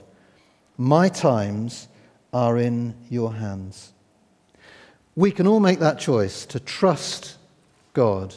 My 0.78 1.10
times 1.10 1.86
are 2.32 2.56
in 2.56 2.94
your 3.10 3.34
hands. 3.34 3.92
We 5.14 5.30
can 5.30 5.46
all 5.46 5.60
make 5.60 5.80
that 5.80 5.98
choice 5.98 6.46
to 6.46 6.58
trust 6.58 7.36
God. 7.92 8.34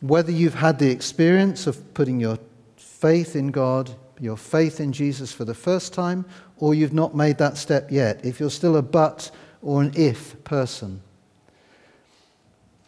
Whether 0.00 0.30
you've 0.30 0.56
had 0.56 0.78
the 0.78 0.90
experience 0.90 1.66
of 1.66 1.94
putting 1.94 2.20
your 2.20 2.38
faith 2.76 3.34
in 3.34 3.50
God, 3.50 3.90
your 4.20 4.36
faith 4.36 4.78
in 4.78 4.92
Jesus 4.92 5.32
for 5.32 5.46
the 5.46 5.54
first 5.54 5.94
time, 5.94 6.26
or 6.58 6.74
you've 6.74 6.92
not 6.92 7.16
made 7.16 7.38
that 7.38 7.56
step 7.56 7.90
yet, 7.90 8.22
if 8.26 8.38
you're 8.38 8.50
still 8.50 8.76
a 8.76 8.82
but 8.82 9.30
or 9.62 9.80
an 9.80 9.92
if 9.96 10.44
person, 10.44 11.00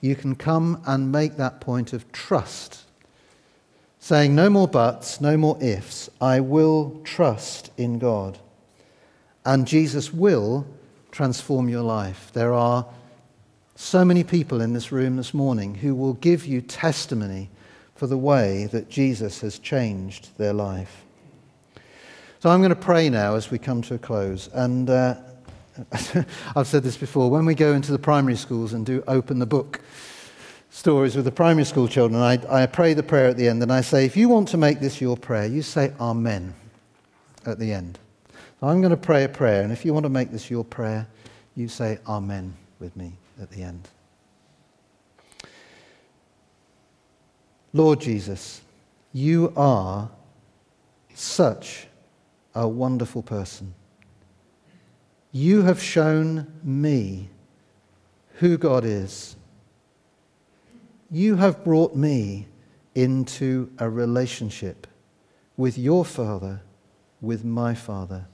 you 0.02 0.16
can 0.16 0.34
come 0.34 0.82
and 0.86 1.10
make 1.10 1.38
that 1.38 1.62
point 1.62 1.94
of 1.94 2.12
trust, 2.12 2.82
saying, 4.04 4.34
No 4.34 4.50
more 4.50 4.68
buts, 4.68 5.18
no 5.18 5.34
more 5.34 5.56
ifs. 5.62 6.10
I 6.20 6.38
will 6.38 7.00
trust 7.04 7.70
in 7.78 7.98
God. 7.98 8.36
And 9.46 9.66
Jesus 9.66 10.12
will 10.12 10.66
transform 11.10 11.70
your 11.70 11.82
life. 11.82 12.30
There 12.34 12.52
are 12.52 12.84
so 13.76 14.04
many 14.04 14.22
people 14.22 14.60
in 14.60 14.74
this 14.74 14.92
room 14.92 15.16
this 15.16 15.32
morning 15.32 15.76
who 15.76 15.94
will 15.94 16.12
give 16.12 16.44
you 16.44 16.60
testimony 16.60 17.48
for 17.94 18.06
the 18.06 18.18
way 18.18 18.66
that 18.72 18.90
Jesus 18.90 19.40
has 19.40 19.58
changed 19.58 20.36
their 20.36 20.52
life. 20.52 21.02
So 22.40 22.50
I'm 22.50 22.60
going 22.60 22.68
to 22.68 22.76
pray 22.76 23.08
now 23.08 23.36
as 23.36 23.50
we 23.50 23.58
come 23.58 23.80
to 23.82 23.94
a 23.94 23.98
close. 23.98 24.50
And 24.52 24.90
uh, 24.90 25.14
I've 26.54 26.66
said 26.66 26.82
this 26.82 26.98
before 26.98 27.30
when 27.30 27.46
we 27.46 27.54
go 27.54 27.72
into 27.72 27.90
the 27.90 27.98
primary 27.98 28.36
schools 28.36 28.74
and 28.74 28.84
do 28.84 29.02
open 29.08 29.38
the 29.38 29.46
book 29.46 29.80
stories 30.74 31.14
with 31.14 31.24
the 31.24 31.30
primary 31.30 31.64
school 31.64 31.86
children, 31.86 32.20
I, 32.20 32.40
I 32.50 32.66
pray 32.66 32.94
the 32.94 33.02
prayer 33.04 33.28
at 33.28 33.36
the 33.36 33.48
end 33.48 33.62
and 33.62 33.72
I 33.72 33.80
say, 33.80 34.04
if 34.04 34.16
you 34.16 34.28
want 34.28 34.48
to 34.48 34.56
make 34.56 34.80
this 34.80 35.00
your 35.00 35.16
prayer, 35.16 35.46
you 35.46 35.62
say 35.62 35.92
Amen 36.00 36.52
at 37.46 37.60
the 37.60 37.72
end. 37.72 38.00
So 38.58 38.66
I'm 38.66 38.80
going 38.80 38.90
to 38.90 38.96
pray 38.96 39.22
a 39.22 39.28
prayer, 39.28 39.62
and 39.62 39.72
if 39.72 39.84
you 39.84 39.94
want 39.94 40.02
to 40.02 40.10
make 40.10 40.32
this 40.32 40.50
your 40.50 40.64
prayer, 40.64 41.06
you 41.54 41.68
say 41.68 41.98
Amen 42.08 42.56
with 42.80 42.96
me 42.96 43.12
at 43.40 43.50
the 43.50 43.62
end. 43.62 43.88
Lord 47.72 48.00
Jesus, 48.00 48.60
you 49.12 49.52
are 49.56 50.10
such 51.14 51.86
a 52.52 52.66
wonderful 52.66 53.22
person. 53.22 53.74
You 55.30 55.62
have 55.62 55.80
shown 55.80 56.52
me 56.64 57.28
who 58.34 58.58
God 58.58 58.84
is. 58.84 59.36
You 61.14 61.36
have 61.36 61.62
brought 61.62 61.94
me 61.94 62.48
into 62.92 63.70
a 63.78 63.88
relationship 63.88 64.88
with 65.56 65.78
your 65.78 66.04
Father, 66.04 66.62
with 67.20 67.44
my 67.44 67.72
Father. 67.72 68.26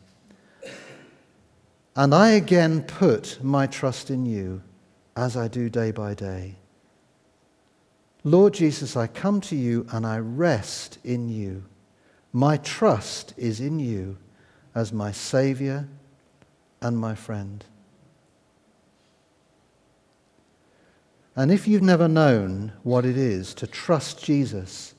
And 1.94 2.14
I 2.14 2.30
again 2.30 2.82
put 2.84 3.44
my 3.44 3.66
trust 3.66 4.08
in 4.08 4.24
you 4.24 4.62
as 5.14 5.36
I 5.36 5.46
do 5.46 5.68
day 5.68 5.90
by 5.90 6.14
day. 6.14 6.56
Lord 8.24 8.54
Jesus, 8.54 8.96
I 8.96 9.08
come 9.08 9.42
to 9.42 9.56
you 9.56 9.86
and 9.92 10.06
I 10.06 10.16
rest 10.16 11.00
in 11.04 11.28
you. 11.28 11.66
My 12.32 12.56
trust 12.56 13.34
is 13.36 13.60
in 13.60 13.78
you 13.78 14.16
as 14.74 14.90
my 14.90 15.12
Savior 15.12 15.86
and 16.80 16.96
my 16.96 17.14
friend. 17.14 17.62
And 21.36 21.50
if 21.52 21.68
you've 21.68 21.82
never 21.82 22.08
known 22.08 22.72
what 22.82 23.04
it 23.04 23.16
is 23.16 23.54
to 23.54 23.66
trust 23.66 24.22
Jesus 24.24 24.94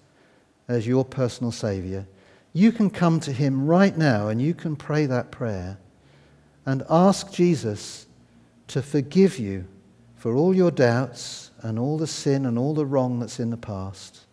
as 0.67 0.87
your 0.87 1.03
personal 1.03 1.51
Savior, 1.51 2.07
you 2.53 2.71
can 2.71 2.89
come 2.89 3.19
to 3.21 3.31
Him 3.31 3.65
right 3.65 3.97
now 3.97 4.27
and 4.27 4.41
you 4.41 4.53
can 4.53 4.75
pray 4.75 5.05
that 5.05 5.31
prayer 5.31 5.77
and 6.65 6.83
ask 6.89 7.31
Jesus 7.31 8.05
to 8.67 8.81
forgive 8.81 9.37
you 9.37 9.65
for 10.15 10.35
all 10.35 10.55
your 10.55 10.71
doubts 10.71 11.51
and 11.61 11.79
all 11.79 11.97
the 11.97 12.07
sin 12.07 12.45
and 12.45 12.57
all 12.57 12.73
the 12.73 12.85
wrong 12.85 13.19
that's 13.19 13.39
in 13.39 13.49
the 13.49 13.57
past, 13.57 14.25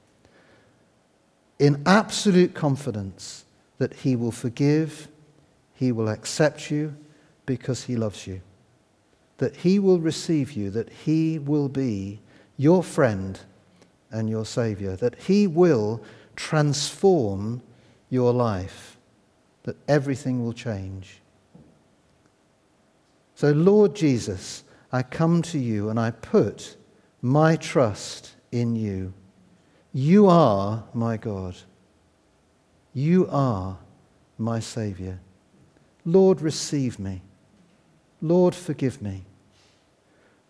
in 1.58 1.82
absolute 1.86 2.54
confidence 2.54 3.44
that 3.78 3.94
He 3.94 4.14
will 4.16 4.30
forgive, 4.30 5.08
He 5.74 5.92
will 5.92 6.08
accept 6.08 6.70
you 6.70 6.94
because 7.46 7.84
He 7.84 7.96
loves 7.96 8.26
you, 8.26 8.40
that 9.38 9.56
He 9.56 9.78
will 9.78 9.98
receive 9.98 10.52
you, 10.52 10.70
that 10.70 10.90
He 10.90 11.38
will 11.38 11.68
be 11.68 12.20
your 12.56 12.82
friend 12.82 13.40
and 14.10 14.28
your 14.28 14.44
Savior, 14.44 14.96
that 14.96 15.14
He 15.22 15.46
will 15.46 16.02
transform 16.36 17.62
your 18.10 18.32
life, 18.32 18.98
that 19.64 19.76
everything 19.88 20.44
will 20.44 20.52
change. 20.52 21.20
So, 23.34 23.52
Lord 23.52 23.94
Jesus, 23.94 24.64
I 24.92 25.02
come 25.02 25.42
to 25.42 25.58
you 25.58 25.90
and 25.90 26.00
I 26.00 26.10
put 26.10 26.76
my 27.22 27.56
trust 27.56 28.34
in 28.50 28.74
you. 28.74 29.12
You 29.92 30.26
are 30.26 30.84
my 30.94 31.16
God. 31.16 31.56
You 32.94 33.28
are 33.30 33.78
my 34.38 34.60
Saviour. 34.60 35.20
Lord, 36.04 36.40
receive 36.40 36.98
me. 36.98 37.22
Lord, 38.20 38.54
forgive 38.54 39.00
me. 39.00 39.24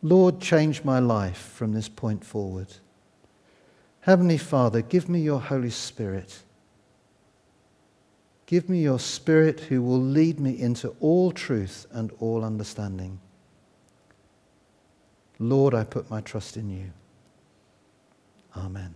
Lord, 0.03 0.41
change 0.41 0.85
my 0.85 0.99
life 0.99 1.53
from 1.55 1.73
this 1.73 1.89
point 1.89 2.25
forward. 2.25 2.69
Heavenly 4.03 4.39
Father, 4.39 4.81
give 4.81 5.09
me 5.09 5.21
your 5.21 5.41
Holy 5.41 5.71
Spirit. 5.71 6.43
Give 8.47 8.69
me 8.69 8.83
your 8.83 8.99
Spirit 8.99 9.61
who 9.61 9.83
will 9.83 10.01
lead 10.01 10.41
me 10.41 10.59
into 10.59 10.95
all 11.01 11.33
truth 11.33 11.87
and 11.93 12.11
all 12.19 12.45
understanding. 12.45 13.21
Lord, 15.39 15.75
I 15.75 15.85
put 15.85 16.09
my 16.11 16.21
trust 16.21 16.57
in 16.57 16.71
you. 16.71 16.91
Amen. 18.57 18.95